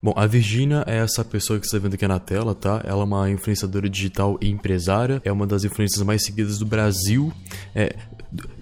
Bom, 0.00 0.12
a 0.14 0.28
Virginia 0.28 0.84
é 0.86 0.98
essa 0.98 1.24
pessoa 1.24 1.58
que 1.58 1.66
você 1.66 1.74
está 1.74 1.82
vendo 1.82 1.94
aqui 1.94 2.06
na 2.06 2.20
tela, 2.20 2.54
tá? 2.54 2.80
Ela 2.84 3.02
é 3.02 3.04
uma 3.04 3.28
influenciadora 3.28 3.90
digital 3.90 4.38
e 4.40 4.48
empresária, 4.48 5.20
é 5.24 5.32
uma 5.32 5.44
das 5.44 5.64
influências 5.64 6.00
mais 6.04 6.24
seguidas 6.24 6.56
do 6.60 6.64
Brasil, 6.64 7.32
é, 7.74 7.96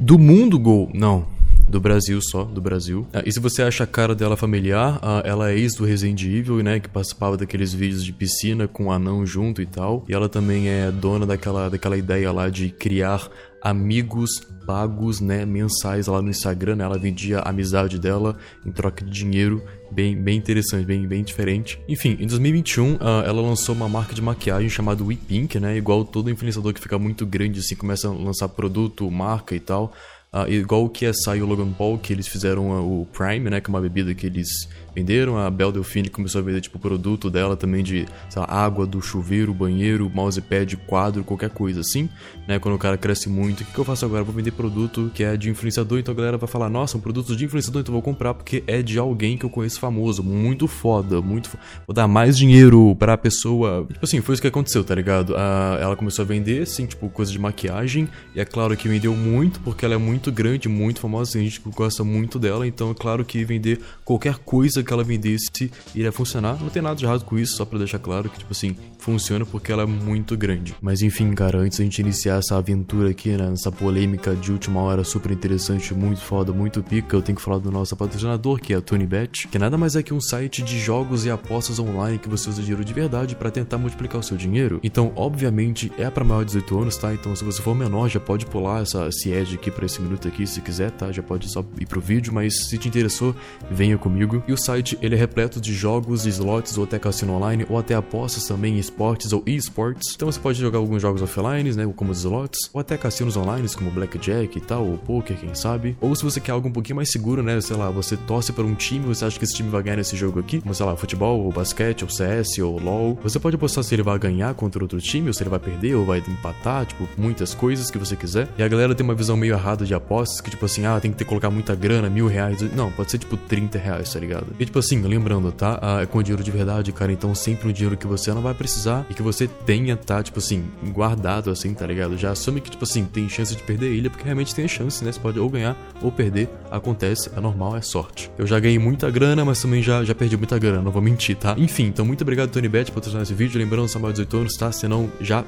do 0.01 0.19
mundo, 0.19 0.59
Gol, 0.59 0.91
não, 0.95 1.27
do 1.69 1.81
Brasil 1.81 2.21
só, 2.23 2.45
do 2.45 2.61
Brasil. 2.61 3.07
Ah, 3.13 3.23
e 3.25 3.33
se 3.33 3.41
você 3.41 3.63
acha 3.63 3.85
a 3.85 3.87
cara 3.87 4.15
dela 4.15 4.37
familiar, 4.37 4.99
ah, 5.03 5.23
ela 5.25 5.51
é 5.51 5.59
ex 5.59 5.75
do 5.75 5.85
Resident 5.85 6.23
Evil, 6.23 6.63
né, 6.63 6.81
que 6.81 6.89
participava 6.89 7.37
daqueles 7.37 7.73
vídeos 7.73 8.05
de 8.05 8.13
piscina 8.13 8.69
com 8.69 8.85
um 8.85 8.93
anão 8.93 9.27
junto 9.27 9.61
e 9.61 9.67
tal. 9.67 10.05
E 10.09 10.15
ela 10.15 10.29
também 10.29 10.69
é 10.69 10.91
dona 10.91 11.27
daquela, 11.27 11.69
daquela 11.69 11.97
ideia 11.97 12.31
lá 12.31 12.49
de 12.49 12.71
criar 12.71 13.29
amigos 13.61 14.41
pagos, 14.67 15.21
né, 15.21 15.45
mensais 15.45 16.07
lá 16.07 16.21
no 16.21 16.31
Instagram, 16.31 16.77
né? 16.77 16.85
Ela 16.85 16.99
vendia 16.99 17.39
a 17.39 17.51
amizade 17.51 17.99
dela 17.99 18.37
em 18.65 18.71
troca 18.71 19.05
de 19.05 19.11
dinheiro, 19.11 19.63
bem, 19.91 20.17
bem 20.17 20.37
interessante, 20.37 20.85
bem, 20.85 21.07
bem 21.07 21.23
diferente. 21.23 21.81
Enfim, 21.89 22.17
em 22.21 22.27
2021, 22.27 22.95
uh, 22.95 22.99
ah, 23.01 23.25
ela 23.27 23.41
lançou 23.41 23.75
uma 23.75 23.89
marca 23.89 24.15
de 24.15 24.23
maquiagem 24.23 24.69
chamada 24.69 25.03
WePink, 25.03 25.59
né? 25.59 25.77
Igual 25.77 26.05
todo 26.05 26.31
influenciador 26.31 26.73
que 26.73 26.81
fica 26.81 26.99
muito 26.99 27.25
grande, 27.25 27.61
assim, 27.61 27.75
começa 27.75 28.09
a 28.09 28.13
lançar 28.13 28.49
produto, 28.49 29.11
marca 29.11 29.55
e 29.55 29.61
tal. 29.61 29.93
Uh, 30.33 30.51
igual 30.51 30.89
que 30.89 31.07
é 31.07 31.13
e 31.35 31.43
o 31.43 31.47
Logan 31.47 31.73
Paul, 31.73 31.99
que 31.99 32.13
eles 32.13 32.29
fizeram 32.29 32.69
o 32.71 33.07
Prime, 33.07 33.49
né? 33.49 33.61
Que 33.61 33.71
é 33.71 33.73
uma 33.73 33.81
bebida 33.81 34.15
que 34.15 34.27
eles 34.27 34.69
venderam. 34.97 35.37
A 35.37 35.51
Belle 35.51 35.73
Delfine 35.73 36.09
começou 36.09 36.41
a 36.41 36.45
vender, 36.45 36.63
tipo, 36.63 36.79
produto 36.79 37.31
dela 37.31 37.55
também 37.55 37.85
de, 37.85 38.07
sei 38.31 38.41
lá, 38.41 38.49
água 38.49 38.87
do 38.87 39.03
chuveiro, 39.03 39.53
banheiro, 39.53 40.11
mousepad, 40.13 40.75
quadro, 40.79 41.23
qualquer 41.23 41.51
coisa 41.51 41.81
assim, 41.81 42.09
né? 42.49 42.59
Quando 42.59 42.75
o 42.75 42.79
cara 42.79 42.97
cresce 42.97 43.29
muito, 43.29 43.61
o 43.61 43.65
que, 43.67 43.73
que 43.73 43.79
eu 43.79 43.85
faço 43.85 44.05
agora? 44.07 44.25
vou 44.25 44.35
vender 44.35 44.51
produto 44.53 45.11
que 45.15 45.23
é 45.23 45.37
de 45.37 45.51
influenciador, 45.51 45.99
então 45.99 46.13
a 46.13 46.17
galera 46.17 46.39
vai 46.39 46.49
falar, 46.49 46.69
nossa, 46.71 46.97
um 46.97 47.01
produto 47.01 47.37
de 47.37 47.45
influenciador, 47.45 47.83
então 47.83 47.93
vou 47.93 48.03
comprar 48.03 48.33
porque 48.35 48.65
é 48.67 48.83
de 48.83 48.99
alguém 48.99 49.37
que 49.37 49.45
eu 49.45 49.51
conheço 49.51 49.79
famoso, 49.79 50.23
muito 50.23 50.67
foda, 50.67 51.21
muito. 51.21 51.51
Vou 51.87 51.95
dar 51.95 52.09
mais 52.09 52.37
dinheiro 52.37 52.97
pra 52.97 53.17
pessoa. 53.19 53.87
Tipo 53.93 54.05
assim, 54.05 54.21
foi 54.21 54.33
isso 54.33 54.43
que 54.43 54.49
aconteceu, 54.49 54.83
tá 54.83 54.95
ligado? 54.95 55.31
Uh, 55.31 55.79
ela 55.81 55.95
começou 55.95 56.23
a 56.23 56.27
vender, 56.27 56.63
assim, 56.63 56.87
tipo, 56.87 57.09
coisa 57.11 57.31
de 57.31 57.39
maquiagem, 57.39 58.09
e 58.35 58.41
é 58.41 58.45
claro 58.45 58.77
que 58.77 58.89
vendeu 58.89 59.15
muito, 59.15 59.61
porque 59.61 59.85
ela 59.85 59.95
é 59.95 59.99
muito 59.99 60.33
grande, 60.33 60.69
muito 60.69 61.01
famosa, 61.01 61.33
tem 61.33 61.45
gente 61.45 61.61
gosta 61.67 62.03
muito 62.03 62.39
dela, 62.39 62.67
então 62.67 62.91
é 62.91 62.95
claro 62.95 63.25
que 63.25 63.45
vender 63.45 63.81
qualquer 64.05 64.39
coisa 64.39 64.83
que 64.87 64.93
ela 64.93 65.05
vendesse 65.05 65.71
iria 65.95 66.13
funcionar. 66.13 66.59
Não 66.61 66.69
tem 66.69 66.81
nada 66.81 66.97
de 66.97 67.05
errado 67.05 67.25
com 67.25 67.39
isso, 67.39 67.57
só 67.57 67.65
pra 67.65 67.79
deixar 67.79 67.99
claro 67.99 68.31
que, 68.31 68.39
tipo 68.39 68.53
assim, 68.53 68.77
funciona 68.99 69.45
porque 69.45 69.71
ela 69.71 69.83
é 69.83 69.87
muito 69.87 70.37
grande. 70.37 70.75
Mas 70.81 71.03
enfim, 71.03 71.33
cara, 71.33 71.59
antes 71.59 71.79
da 71.79 71.85
gente 71.85 71.99
iniciar 71.99 72.39
essa 72.39 72.57
aventura 72.57 73.11
aqui, 73.11 73.31
né, 73.31 73.51
nessa 73.51 73.71
polêmica 73.71 74.35
de 74.35 74.53
última 74.53 74.81
hora 74.81 75.05
super 75.05 75.31
interessante, 75.31 75.95
muito 75.95 76.21
foda, 76.21 76.53
muito 76.53 76.83
pica, 76.83 77.17
eu 77.17 77.23
tenho 77.23 77.37
que 77.37 77.43
falar 77.43 77.59
do 77.59 77.71
nosso 77.71 77.97
patrocinador, 77.97 78.61
que 78.61 78.73
é 78.73 78.77
a 78.77 78.81
TonyBet, 78.81 79.49
que 79.49 79.59
nada 79.59 79.77
mais 79.77 79.97
é 79.97 80.03
que 80.03 80.15
um 80.15 80.21
site 80.21 80.63
de 80.63 80.79
jogos 80.79 81.25
e 81.25 81.31
apostas 81.31 81.79
online 81.79 82.19
que 82.19 82.29
você 82.29 82.49
usa 82.49 82.63
dinheiro 82.63 82.85
de 82.85 82.93
verdade 82.93 83.37
para 83.37 83.51
tentar 83.51 83.79
multiplicar 83.79 84.21
o 84.21 84.23
seu 84.23 84.37
dinheiro. 84.37 84.81
Então, 84.83 85.13
obviamente, 85.17 85.93
é 85.99 86.09
para 86.11 86.25
maior 86.25 86.45
de 86.45 86.47
18 86.47 86.81
anos, 86.81 86.97
tá? 86.97 87.13
Então, 87.13 87.35
se 87.35 87.45
você 87.45 87.61
for 87.63 87.75
menor, 87.75 88.09
já 88.09 88.21
pode 88.21 88.47
pular 88.47 88.83
essa, 88.83 89.09
edge 89.27 89.57
aqui 89.57 89.71
pra 89.71 89.87
esse 89.87 90.01
minuto 90.01 90.29
aqui 90.29 90.47
se 90.47 90.61
quiser, 90.61 90.91
tá? 90.91 91.11
Já 91.11 91.23
pode 91.23 91.49
só 91.49 91.65
ir 91.81 91.87
pro 91.87 92.01
vídeo, 92.01 92.33
mas 92.33 92.67
se 92.67 92.79
te 92.79 92.89
interessou, 92.89 93.35
venha 93.71 93.99
comigo. 93.99 94.43
E 94.47 94.53
o 94.53 94.57
site, 94.57 94.76
ele 95.01 95.15
é 95.15 95.19
repleto 95.19 95.61
de 95.61 95.75
jogos, 95.75 96.27
slots 96.27 96.77
ou 96.79 96.85
até 96.85 96.99
cassino 96.99 97.35
online, 97.35 97.67
ou 97.69 97.79
até 97.79 97.95
apostas 97.95 98.47
também 98.47 98.77
em 98.77 98.79
esportes 98.79 99.33
ou 99.33 99.43
esports. 99.47 100.15
Então 100.15 100.31
você 100.31 100.39
pode 100.39 100.59
jogar 100.59 100.79
alguns 100.79 101.03
jogos 101.03 101.23
offline, 101.23 101.73
né, 101.73 101.91
como 101.95 102.13
os 102.13 102.19
slots, 102.19 102.71
ou 102.73 102.81
até 102.81 102.97
cassinos 102.97 103.37
online, 103.37 103.69
como 103.75 103.91
blackjack 103.91 104.57
e 104.57 104.61
tal, 104.61 104.87
ou 104.87 104.99
poker, 104.99 105.37
quem 105.37 105.55
sabe. 105.55 105.97
Ou 106.01 106.15
se 106.15 106.25
você 106.25 106.41
quer 106.41 106.53
algo 106.53 106.69
um 106.69 106.73
pouquinho 106.73 106.97
mais 106.97 107.11
seguro, 107.11 107.43
né, 107.43 107.61
sei 107.61 107.77
lá, 107.77 107.91
você 107.91 108.17
torce 108.17 108.53
para 108.53 108.65
um 108.65 108.75
time, 108.75 109.07
você 109.07 109.25
acha 109.25 109.39
que 109.39 109.45
esse 109.45 109.55
time 109.55 109.69
vai 109.69 109.83
ganhar 109.83 109.97
nesse 109.97 110.17
jogo 110.17 110.41
aqui, 110.41 110.61
como 110.61 110.75
sei 110.75 110.87
lá, 110.87 110.97
futebol, 110.97 111.45
ou 111.45 111.53
basquete, 111.53 112.03
ou 112.03 112.11
CS, 112.11 112.59
ou 112.59 112.79
LoL. 112.79 113.19
Você 113.23 113.39
pode 113.39 113.57
apostar 113.57 113.85
se 113.85 113.95
ele 113.95 114.03
vai 114.03 114.19
ganhar 114.19 114.55
contra 114.55 114.83
outro 114.83 115.01
time, 115.01 115.29
ou 115.29 115.35
se 115.35 115.43
ele 115.43 115.51
vai 115.51 115.59
perder, 115.59 115.95
ou 115.95 116.05
vai 116.05 116.19
empatar, 116.19 116.87
tipo, 116.87 117.09
muitas 117.17 117.55
coisas 117.55 117.91
que 117.91 117.99
você 117.99 118.17
quiser. 118.17 118.49
E 118.59 118.63
a 118.63 118.69
galera 118.69 118.95
tem 118.95 119.05
uma 119.05 119.15
visão 119.15 119.37
meio 119.37 119.55
errada 119.55 119.85
de 119.85 119.95
apostas, 119.95 120.41
que 120.41 120.51
tipo 120.51 120.65
assim, 120.65 120.87
ah, 120.87 121.01
tem 121.01 121.11
que 121.11 121.17
ter 121.17 121.25
que 121.25 121.29
colocar 121.29 121.51
muita 121.51 121.75
grana, 121.75 122.09
mil 122.09 122.27
reais. 122.27 122.61
Não, 122.75 122.91
pode 122.93 123.11
ser 123.11 123.19
tipo 123.19 123.37
30 123.37 123.79
reais, 123.79 124.13
tá 124.13 124.21
ligado? 124.21 124.47
E 124.59 124.66
tipo 124.67 124.79
assim, 124.79 125.01
lembrando, 125.01 125.51
tá? 125.51 125.79
Ah, 125.81 126.03
é 126.03 126.07
com 126.07 126.23
dinheiro 126.23 126.43
de 126.43 126.51
verdade, 126.51 126.93
cara. 126.93 127.13
Então 127.13 127.35
sempre 127.35 127.69
um 127.69 127.73
dinheiro 127.73 127.97
que 127.97 128.07
você 128.07 128.33
não 128.33 128.43
vai 128.43 128.55
precisar 128.55 129.07
e 129.09 129.15
que 129.15 129.23
você 129.23 129.47
tenha, 129.47 129.97
tá? 129.97 130.23
Tipo 130.23 130.39
assim, 130.39 130.65
guardado 130.93 131.51
assim, 131.51 131.73
tá 131.73 131.87
ligado? 131.87 132.17
Já 132.17 132.33
assume 132.33 132.61
que, 132.61 132.71
tipo 132.71 132.85
assim, 132.85 133.05
tem 133.05 133.29
chance 133.29 133.55
de 133.55 133.63
perder 133.63 133.93
ilha, 133.93 134.11
porque 134.11 134.25
realmente 134.25 134.55
tem 134.55 134.69
chance, 134.69 135.05
né? 135.05 135.13
Você 135.13 135.21
pode 135.21 135.39
ou 135.39 135.49
ganhar 135.49 135.77
ou 136.03 136.13
perder. 136.13 136.49
Acontece, 136.71 137.31
é 137.37 137.41
normal, 137.41 137.77
é 137.77 137.81
sorte. 137.81 138.31
Eu 138.39 138.47
já 138.47 138.59
ganhei 138.61 138.79
muita 138.79 139.11
grana, 139.11 139.45
mas 139.45 139.61
também 139.61 139.83
já, 139.83 140.05
já 140.05 140.15
perdi 140.15 140.37
muita 140.37 140.59
grana, 140.59 140.83
não 140.83 140.91
vou 140.91 141.03
mentir, 141.03 141.37
tá? 141.37 141.55
Enfim, 141.57 141.85
então 141.85 142.05
muito 142.05 142.23
obrigado, 142.23 142.51
Tony 142.51 142.69
Bet, 142.69 142.91
por 142.93 143.01
trazer 143.01 143.23
esse 143.23 143.35
vídeo. 143.35 143.59
Lembrando, 143.59 143.87
mais 143.99 144.15
18 144.15 144.37
anos, 144.37 144.55
tá? 144.55 144.73
Senão 144.73 145.11
já 145.21 145.45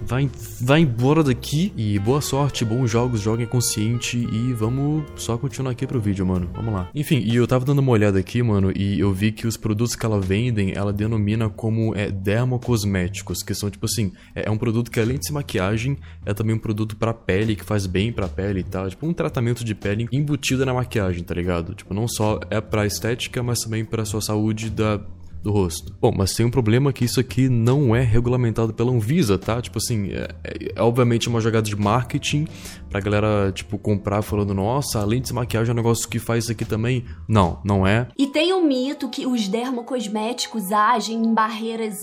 vai, 0.00 0.30
vai 0.60 0.80
embora 0.80 1.22
daqui. 1.22 1.72
E 1.76 1.98
boa 1.98 2.20
sorte, 2.20 2.64
bons 2.64 2.90
jogos, 2.90 3.20
joguem 3.20 3.46
consciente 3.46 4.16
e 4.18 4.52
vamos 4.52 5.04
só 5.16 5.36
continuar 5.36 5.72
aqui 5.72 5.86
pro 5.86 6.00
vídeo, 6.00 6.24
mano. 6.24 6.48
Vamos 6.54 6.72
lá. 6.72 6.88
Enfim, 6.94 7.18
e 7.18 7.36
eu 7.36 7.46
tava 7.46 7.64
dando 7.64 7.80
uma 7.80 7.92
olhada 7.92 8.18
aqui, 8.18 8.42
mano, 8.42 8.59
e 8.74 8.98
eu 8.98 9.12
vi 9.12 9.30
que 9.30 9.46
os 9.46 9.56
produtos 9.56 9.94
que 9.94 10.04
ela 10.04 10.20
vendem, 10.20 10.72
ela 10.74 10.92
denomina 10.92 11.48
como 11.48 11.94
é, 11.94 12.10
dermocosméticos, 12.10 13.42
que 13.42 13.54
são 13.54 13.70
tipo 13.70 13.86
assim, 13.86 14.12
é, 14.34 14.48
é 14.48 14.50
um 14.50 14.58
produto 14.58 14.90
que 14.90 14.98
além 14.98 15.18
de 15.18 15.26
ser 15.26 15.32
maquiagem, 15.32 15.96
é 16.26 16.34
também 16.34 16.56
um 16.56 16.58
produto 16.58 16.96
pra 16.96 17.14
pele, 17.14 17.54
que 17.54 17.64
faz 17.64 17.86
bem 17.86 18.12
pra 18.12 18.28
pele 18.28 18.60
e 18.60 18.64
tal. 18.64 18.88
Tipo 18.90 19.06
um 19.06 19.12
tratamento 19.12 19.64
de 19.64 19.74
pele 19.74 20.08
embutido 20.10 20.66
na 20.66 20.74
maquiagem, 20.74 21.22
tá 21.22 21.34
ligado? 21.34 21.74
Tipo, 21.74 21.94
não 21.94 22.08
só 22.08 22.40
é 22.50 22.60
pra 22.60 22.84
estética, 22.84 23.42
mas 23.42 23.60
também 23.60 23.84
pra 23.84 24.04
sua 24.04 24.20
saúde 24.20 24.68
da 24.70 25.00
do 25.42 25.50
rosto. 25.50 25.94
Bom, 26.00 26.12
mas 26.14 26.34
tem 26.34 26.44
um 26.44 26.50
problema 26.50 26.92
que 26.92 27.04
isso 27.04 27.18
aqui 27.18 27.48
não 27.48 27.94
é 27.94 28.02
regulamentado 28.02 28.74
pela 28.74 28.92
Anvisa, 28.92 29.38
tá? 29.38 29.60
Tipo 29.60 29.78
assim, 29.78 30.10
é, 30.10 30.28
é, 30.44 30.72
é 30.76 30.82
obviamente 30.82 31.28
uma 31.28 31.40
jogada 31.40 31.66
de 31.66 31.76
marketing 31.76 32.46
pra 32.90 33.00
galera, 33.00 33.52
tipo, 33.52 33.78
comprar 33.78 34.20
falando, 34.20 34.52
nossa, 34.52 35.00
além 35.00 35.20
de 35.20 35.28
se 35.28 35.34
maquiagem 35.34 35.70
é 35.70 35.72
um 35.72 35.76
negócio 35.76 36.08
que 36.08 36.18
faz 36.18 36.44
isso 36.44 36.52
aqui 36.52 36.64
também. 36.64 37.04
Não, 37.28 37.60
não 37.64 37.86
é. 37.86 38.08
E 38.18 38.26
tem 38.26 38.52
o 38.52 38.58
um 38.58 38.66
mito 38.66 39.08
que 39.08 39.26
os 39.26 39.48
dermocosméticos 39.48 40.72
agem 40.72 41.24
em 41.24 41.32
barreiras 41.32 42.00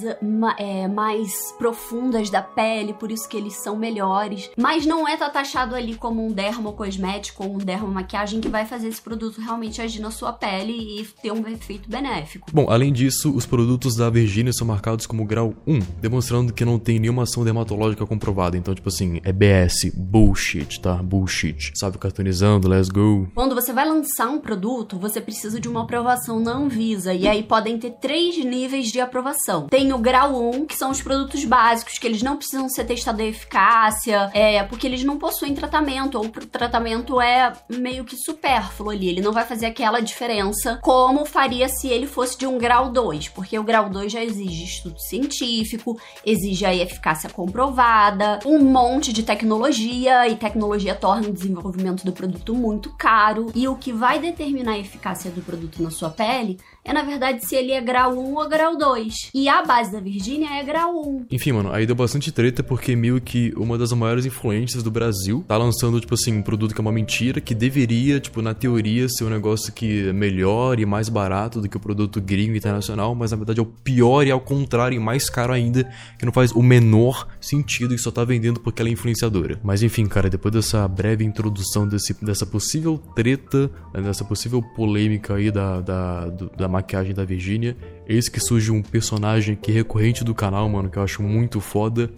é, 0.57 0.87
mais 0.87 1.51
profundas 1.57 2.29
da 2.29 2.41
pele, 2.41 2.93
por 2.93 3.11
isso 3.11 3.27
que 3.27 3.35
eles 3.35 3.53
são 3.61 3.75
melhores. 3.75 4.49
Mas 4.57 4.85
não 4.85 5.07
é 5.07 5.17
taxado 5.17 5.75
ali 5.75 5.95
como 5.95 6.25
um 6.25 6.31
dermocosmético 6.31 7.43
ou 7.43 7.55
um 7.55 7.57
dermomaquiagem 7.57 8.39
que 8.39 8.47
vai 8.47 8.65
fazer 8.65 8.87
esse 8.87 9.01
produto 9.01 9.41
realmente 9.41 9.81
agir 9.81 9.99
na 9.99 10.09
sua 10.11 10.31
pele 10.31 10.71
e 10.73 11.05
ter 11.21 11.31
um 11.31 11.45
efeito 11.47 11.89
benéfico. 11.89 12.47
Bom, 12.53 12.69
além 12.69 12.93
disso, 12.93 13.35
os 13.35 13.45
produtos 13.45 13.95
da 13.95 14.09
Virginia 14.09 14.53
são 14.53 14.65
marcados 14.65 15.05
como 15.05 15.25
grau 15.25 15.53
1, 15.67 15.79
demonstrando 15.99 16.53
que 16.53 16.63
não 16.63 16.79
tem 16.79 16.99
nenhuma 16.99 17.23
ação 17.23 17.43
dermatológica 17.43 18.05
comprovada. 18.05 18.57
Então, 18.57 18.73
tipo 18.73 18.87
assim, 18.87 19.19
é 19.23 19.33
BS, 19.33 19.91
bullshit 19.93 20.76
tá? 20.77 20.95
Bullshit. 20.95 21.71
Sabe, 21.75 21.97
cartonizando, 21.97 22.67
let's 22.67 22.89
go. 22.89 23.27
Quando 23.33 23.55
você 23.55 23.73
vai 23.73 23.87
lançar 23.87 24.27
um 24.27 24.39
produto, 24.39 24.97
você 24.97 25.19
precisa 25.19 25.59
de 25.59 25.67
uma 25.67 25.83
aprovação 25.83 26.39
na 26.39 26.51
Anvisa. 26.51 27.13
E 27.13 27.27
aí 27.27 27.43
podem 27.43 27.77
ter 27.77 27.91
três 28.01 28.37
níveis 28.43 28.87
de 28.87 28.99
aprovação. 28.99 29.67
Tem 29.67 29.91
o 29.93 29.97
grau 29.97 30.51
1, 30.51 30.65
que 30.65 30.75
são 30.75 30.91
os 30.91 31.01
produtos 31.01 31.43
básicos, 31.45 31.97
que 31.97 32.07
eles 32.07 32.21
não 32.21 32.37
precisam 32.37 32.69
ser 32.69 32.85
testados 32.85 33.21
em 33.21 33.29
eficácia, 33.29 34.29
é, 34.33 34.63
porque 34.63 34.87
eles 34.87 35.03
não 35.03 35.17
possuem 35.17 35.53
tratamento, 35.53 36.17
ou 36.17 36.25
o 36.25 36.29
tratamento 36.29 37.19
é 37.19 37.53
meio 37.69 38.03
que 38.05 38.15
supérfluo 38.17 38.91
ali. 38.91 39.09
Ele 39.09 39.21
não 39.21 39.31
vai 39.31 39.45
fazer 39.45 39.65
aquela 39.65 39.99
diferença 39.99 40.79
como 40.81 41.25
faria 41.25 41.67
se 41.69 41.87
ele 41.87 42.07
fosse 42.07 42.37
de 42.37 42.45
um 42.45 42.57
grau 42.57 42.91
2, 42.91 43.29
porque 43.29 43.57
o 43.57 43.63
grau 43.63 43.89
2 43.89 44.11
já 44.11 44.23
exige 44.23 44.65
estudo 44.65 44.99
científico, 44.99 45.99
exige 46.25 46.65
a 46.65 46.75
eficácia 46.75 47.29
comprovada, 47.29 48.39
um 48.45 48.59
monte 48.59 49.11
de 49.11 49.23
tecnologia 49.23 50.27
e 50.27 50.35
tecnologia 50.35 50.66
tecnologia 50.67 50.95
torna 50.95 51.29
o 51.29 51.33
desenvolvimento 51.33 52.03
do 52.03 52.11
produto 52.11 52.53
muito 52.53 52.89
caro 52.97 53.51
e 53.55 53.67
o 53.67 53.75
que 53.75 53.93
vai 53.93 54.19
determinar 54.19 54.73
a 54.73 54.79
eficácia 54.79 55.31
do 55.31 55.41
produto 55.41 55.81
na 55.81 55.89
sua 55.89 56.09
pele 56.09 56.57
é, 56.87 56.93
na 56.93 57.03
verdade, 57.03 57.45
se 57.45 57.53
ele 57.53 57.73
é 57.73 57.81
grau 57.81 58.17
1 58.17 58.35
ou 58.35 58.47
grau 58.47 58.77
2. 58.77 59.31
E 59.33 59.49
a 59.49 59.61
base 59.61 59.91
da 59.91 59.99
Virgínia 59.99 60.47
é 60.57 60.63
grau 60.63 61.01
1. 61.05 61.25
Enfim, 61.29 61.51
mano, 61.51 61.69
aí 61.73 61.85
deu 61.85 61.93
bastante 61.93 62.31
treta 62.31 62.63
porque 62.63 62.95
meio 62.95 63.19
que 63.19 63.53
uma 63.57 63.77
das 63.77 63.91
maiores 63.91 64.25
influências 64.25 64.81
do 64.81 64.89
Brasil 64.89 65.43
tá 65.45 65.57
lançando, 65.57 65.99
tipo 65.99 66.13
assim, 66.13 66.37
um 66.37 66.41
produto 66.41 66.73
que 66.73 66.79
é 66.79 66.81
uma 66.81 66.91
mentira, 66.93 67.41
que 67.41 67.53
deveria, 67.53 68.21
tipo, 68.21 68.41
na 68.41 68.53
teoria, 68.53 69.09
ser 69.09 69.25
um 69.25 69.29
negócio 69.29 69.73
que 69.73 70.07
é 70.07 70.13
melhor 70.13 70.79
e 70.79 70.85
mais 70.85 71.09
barato 71.09 71.59
do 71.59 71.67
que 71.67 71.75
o 71.75 71.79
produto 71.79 72.21
gringo 72.21 72.55
internacional, 72.55 73.13
mas 73.13 73.31
na 73.31 73.37
verdade 73.37 73.59
é 73.59 73.63
o 73.63 73.65
pior 73.65 74.25
e 74.25 74.31
ao 74.31 74.39
contrário 74.39 74.95
e 74.95 74.99
mais 74.99 75.29
caro 75.29 75.51
ainda, 75.51 75.83
que 76.17 76.25
não 76.25 76.31
faz 76.31 76.53
o 76.53 76.63
menor 76.63 77.27
sentido 77.41 77.93
e 77.93 77.97
só 77.97 78.11
tá 78.11 78.23
vendendo 78.23 78.61
porque 78.61 78.81
ela 78.81 78.87
é 78.87 78.93
influenciadora. 78.93 79.59
Mas 79.61 79.83
enfim, 79.83 80.05
cara, 80.05 80.29
depois 80.29 80.53
dessa 80.57 80.87
breve 80.87 81.23
introdução 81.23 81.87
desse, 81.87 82.13
dessa 82.23 82.45
possível 82.45 82.97
treta, 83.15 83.69
dessa 83.93 84.25
possível 84.25 84.61
polêmica 84.61 85.35
aí 85.35 85.51
da, 85.51 85.81
da, 85.81 86.25
da 86.57 86.67
maquiagem 86.67 87.13
da 87.13 87.23
Virginia. 87.23 87.77
Eis 88.07 88.27
que 88.27 88.39
surge 88.39 88.71
um 88.71 88.81
personagem 88.81 89.53
aqui 89.53 89.71
recorrente 89.71 90.23
do 90.23 90.33
canal, 90.33 90.67
mano, 90.67 90.89
que 90.89 90.97
eu 90.97 91.03
acho 91.03 91.21
muito 91.21 91.59
foda. 91.59 92.09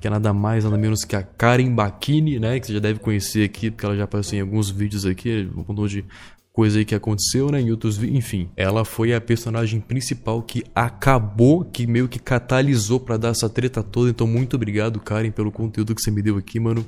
Que 0.00 0.06
é 0.06 0.10
nada 0.10 0.32
mais, 0.32 0.62
nada 0.62 0.78
menos 0.78 1.04
que 1.04 1.16
a 1.16 1.22
Karen 1.22 1.74
Bakini, 1.74 2.38
né? 2.38 2.60
Que 2.60 2.68
você 2.68 2.74
já 2.74 2.78
deve 2.78 3.00
conhecer 3.00 3.44
aqui, 3.44 3.68
porque 3.68 3.84
ela 3.84 3.96
já 3.96 4.04
apareceu 4.04 4.38
em 4.38 4.42
alguns 4.42 4.70
vídeos 4.70 5.04
aqui. 5.04 5.48
Um 5.52 5.64
montão 5.66 5.88
de 5.88 6.04
coisa 6.52 6.78
aí 6.78 6.84
que 6.84 6.94
aconteceu, 6.94 7.50
né? 7.50 7.60
Em 7.60 7.72
outros 7.72 8.00
enfim, 8.00 8.48
ela 8.56 8.84
foi 8.84 9.12
a 9.12 9.20
personagem 9.20 9.80
principal 9.80 10.40
que 10.40 10.62
acabou, 10.72 11.64
que 11.64 11.84
meio 11.84 12.06
que 12.06 12.20
catalisou 12.20 13.00
para 13.00 13.16
dar 13.16 13.30
essa 13.30 13.48
treta 13.48 13.82
toda. 13.82 14.10
Então, 14.10 14.26
muito 14.26 14.54
obrigado, 14.54 15.00
Karen, 15.00 15.32
pelo 15.32 15.50
conteúdo 15.50 15.94
que 15.96 16.00
você 16.00 16.12
me 16.12 16.22
deu 16.22 16.36
aqui, 16.36 16.60
mano 16.60 16.86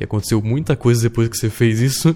que 0.00 0.04
aconteceu 0.04 0.40
muita 0.40 0.74
coisa 0.74 1.02
depois 1.02 1.28
que 1.28 1.36
você 1.36 1.50
fez 1.50 1.78
isso. 1.78 2.10
Uh, 2.10 2.14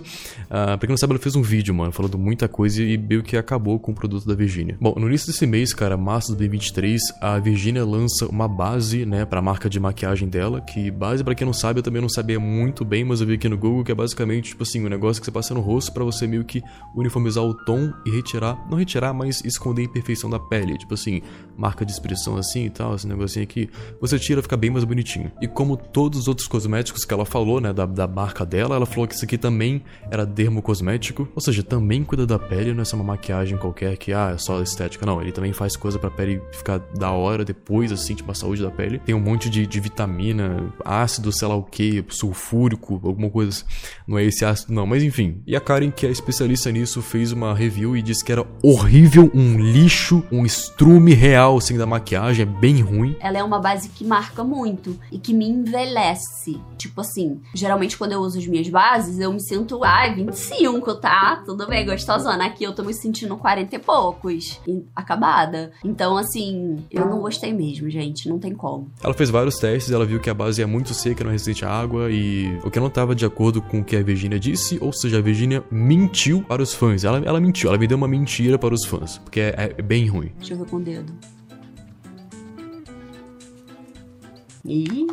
pra 0.48 0.78
quem 0.78 0.88
não 0.88 0.96
sabe, 0.96 1.12
ela 1.12 1.20
fez 1.20 1.36
um 1.36 1.42
vídeo, 1.42 1.74
mano, 1.74 1.92
falando 1.92 2.18
muita 2.18 2.48
coisa 2.48 2.82
e 2.82 2.96
meio 2.96 3.22
que 3.22 3.36
acabou 3.36 3.78
com 3.78 3.92
o 3.92 3.94
produto 3.94 4.26
da 4.26 4.34
Virginia. 4.34 4.74
Bom, 4.80 4.94
no 4.96 5.06
início 5.06 5.26
desse 5.26 5.46
mês, 5.46 5.74
cara, 5.74 5.94
março 5.94 6.32
de 6.32 6.38
2023, 6.38 7.02
a 7.20 7.38
Virginia 7.38 7.84
lança 7.84 8.26
uma 8.26 8.48
base, 8.48 9.04
né, 9.04 9.26
pra 9.26 9.42
marca 9.42 9.68
de 9.68 9.78
maquiagem 9.78 10.28
dela, 10.28 10.62
que 10.62 10.90
base, 10.90 11.22
para 11.22 11.34
quem 11.34 11.44
não 11.44 11.52
sabe, 11.52 11.80
eu 11.80 11.82
também 11.82 12.00
não 12.00 12.08
sabia 12.08 12.40
muito 12.40 12.86
bem, 12.86 13.04
mas 13.04 13.20
eu 13.20 13.26
vi 13.26 13.34
aqui 13.34 13.50
no 13.50 13.58
Google 13.58 13.84
que 13.84 13.92
é 13.92 13.94
basicamente, 13.94 14.50
tipo 14.50 14.62
assim, 14.62 14.82
um 14.82 14.88
negócio 14.88 15.20
que 15.20 15.26
você 15.26 15.32
passa 15.32 15.52
no 15.52 15.60
rosto 15.60 15.92
para 15.92 16.04
você 16.04 16.26
meio 16.26 16.44
que 16.44 16.62
uniformizar 16.96 17.44
o 17.44 17.52
tom 17.52 17.92
e 18.06 18.10
retirar, 18.10 18.56
não 18.70 18.78
retirar, 18.78 19.12
mas 19.12 19.44
esconder 19.44 19.82
a 19.82 19.84
imperfeição 19.84 20.30
da 20.30 20.40
pele. 20.40 20.78
Tipo 20.78 20.94
assim, 20.94 21.20
marca 21.54 21.84
de 21.84 21.92
expressão 21.92 22.36
assim 22.36 22.64
e 22.64 22.70
tal, 22.70 22.94
esse 22.94 23.06
negocinho 23.06 23.42
aqui. 23.42 23.68
Você 24.00 24.18
tira, 24.18 24.40
fica 24.40 24.56
bem 24.56 24.70
mais 24.70 24.84
bonitinho. 24.84 25.30
E 25.42 25.46
como 25.46 25.76
todos 25.76 26.20
os 26.20 26.28
outros 26.28 26.48
cosméticos 26.48 27.04
que 27.04 27.12
ela 27.12 27.26
falou, 27.26 27.60
né, 27.60 27.73
da, 27.74 27.86
da 27.86 28.06
marca 28.06 28.46
dela, 28.46 28.76
ela 28.76 28.86
falou 28.86 29.06
que 29.06 29.14
isso 29.14 29.24
aqui 29.24 29.36
também 29.36 29.82
era 30.10 30.24
dermocosmético, 30.24 31.28
ou 31.34 31.40
seja, 31.40 31.62
também 31.62 32.04
cuida 32.04 32.26
da 32.26 32.38
pele, 32.38 32.72
não 32.72 32.82
é 32.82 32.84
só 32.84 32.96
uma 32.96 33.04
maquiagem 33.04 33.58
qualquer 33.58 33.96
que, 33.96 34.12
ah, 34.12 34.32
é 34.34 34.38
só 34.38 34.62
estética, 34.62 35.04
não, 35.04 35.20
ele 35.20 35.32
também 35.32 35.52
faz 35.52 35.76
coisa 35.76 35.98
pra 35.98 36.10
pele 36.10 36.40
ficar 36.52 36.78
da 36.78 37.10
hora 37.10 37.44
depois, 37.44 37.92
assim, 37.92 38.14
tipo 38.14 38.30
a 38.30 38.34
saúde 38.34 38.62
da 38.62 38.70
pele. 38.70 38.98
Tem 38.98 39.14
um 39.14 39.20
monte 39.20 39.50
de, 39.50 39.66
de 39.66 39.80
vitamina, 39.80 40.72
ácido, 40.84 41.32
sei 41.32 41.48
lá 41.48 41.56
o 41.56 41.62
que, 41.62 42.04
sulfúrico, 42.08 43.00
alguma 43.04 43.30
coisa 43.30 43.50
assim. 43.50 43.64
Não 44.06 44.18
é 44.18 44.24
esse 44.24 44.44
ácido, 44.44 44.72
não, 44.72 44.86
mas 44.86 45.02
enfim. 45.02 45.42
E 45.46 45.56
a 45.56 45.60
Karen, 45.60 45.90
que 45.90 46.06
é 46.06 46.10
especialista 46.10 46.70
nisso, 46.70 47.02
fez 47.02 47.32
uma 47.32 47.54
review 47.54 47.96
e 47.96 48.02
disse 48.02 48.24
que 48.24 48.32
era 48.32 48.46
horrível, 48.62 49.30
um 49.34 49.58
lixo, 49.58 50.22
um 50.30 50.44
estrume 50.44 51.14
real, 51.14 51.56
assim, 51.56 51.76
da 51.76 51.86
maquiagem, 51.86 52.42
é 52.42 52.46
bem 52.46 52.80
ruim. 52.80 53.16
Ela 53.20 53.38
é 53.38 53.42
uma 53.42 53.58
base 53.58 53.88
que 53.88 54.04
marca 54.04 54.44
muito 54.44 54.98
e 55.10 55.18
que 55.18 55.32
me 55.32 55.48
envelhece. 55.48 56.60
Tipo 56.76 57.00
assim, 57.00 57.40
geralmente 57.64 57.96
quando 57.96 58.12
eu 58.12 58.20
uso 58.20 58.38
as 58.38 58.46
minhas 58.46 58.68
bases, 58.68 59.18
eu 59.18 59.32
me 59.32 59.40
sinto, 59.40 59.82
ai, 59.82 60.14
25, 60.14 60.96
tá? 60.96 61.42
Tudo 61.46 61.66
bem, 61.66 61.86
gostosona. 61.86 62.44
Aqui 62.44 62.62
eu 62.62 62.74
tô 62.74 62.82
me 62.82 62.92
sentindo 62.92 63.34
40 63.38 63.74
e 63.74 63.78
poucos, 63.78 64.60
acabada. 64.94 65.72
Então, 65.82 66.18
assim, 66.18 66.84
eu 66.90 67.06
não 67.06 67.20
gostei 67.20 67.54
mesmo, 67.54 67.88
gente. 67.88 68.28
Não 68.28 68.38
tem 68.38 68.54
como. 68.54 68.90
Ela 69.02 69.14
fez 69.14 69.30
vários 69.30 69.56
testes, 69.56 69.90
ela 69.90 70.04
viu 70.04 70.20
que 70.20 70.28
a 70.28 70.34
base 70.34 70.60
é 70.60 70.66
muito 70.66 70.92
seca, 70.92 71.24
não 71.24 71.30
resistente 71.30 71.64
à 71.64 71.70
água 71.70 72.10
e 72.10 72.58
o 72.62 72.70
que 72.70 72.78
não 72.78 72.90
tava 72.90 73.14
de 73.14 73.24
acordo 73.24 73.62
com 73.62 73.80
o 73.80 73.84
que 73.84 73.96
a 73.96 74.02
Virginia 74.02 74.38
disse, 74.38 74.78
ou 74.82 74.92
seja, 74.92 75.18
a 75.18 75.22
Virginia 75.22 75.64
mentiu 75.70 76.42
para 76.42 76.62
os 76.62 76.74
fãs. 76.74 77.02
Ela, 77.02 77.22
ela 77.24 77.40
mentiu, 77.40 77.70
ela 77.70 77.78
me 77.78 77.86
deu 77.86 77.96
uma 77.96 78.08
mentira 78.08 78.58
para 78.58 78.74
os 78.74 78.84
fãs, 78.84 79.16
porque 79.18 79.40
é, 79.40 79.74
é 79.78 79.82
bem 79.82 80.06
ruim. 80.06 80.32
Deixa 80.36 80.52
eu 80.52 80.58
ver 80.58 80.66
com 80.66 80.76
o 80.76 80.80
dedo. 80.80 81.14
Ih. 84.64 85.06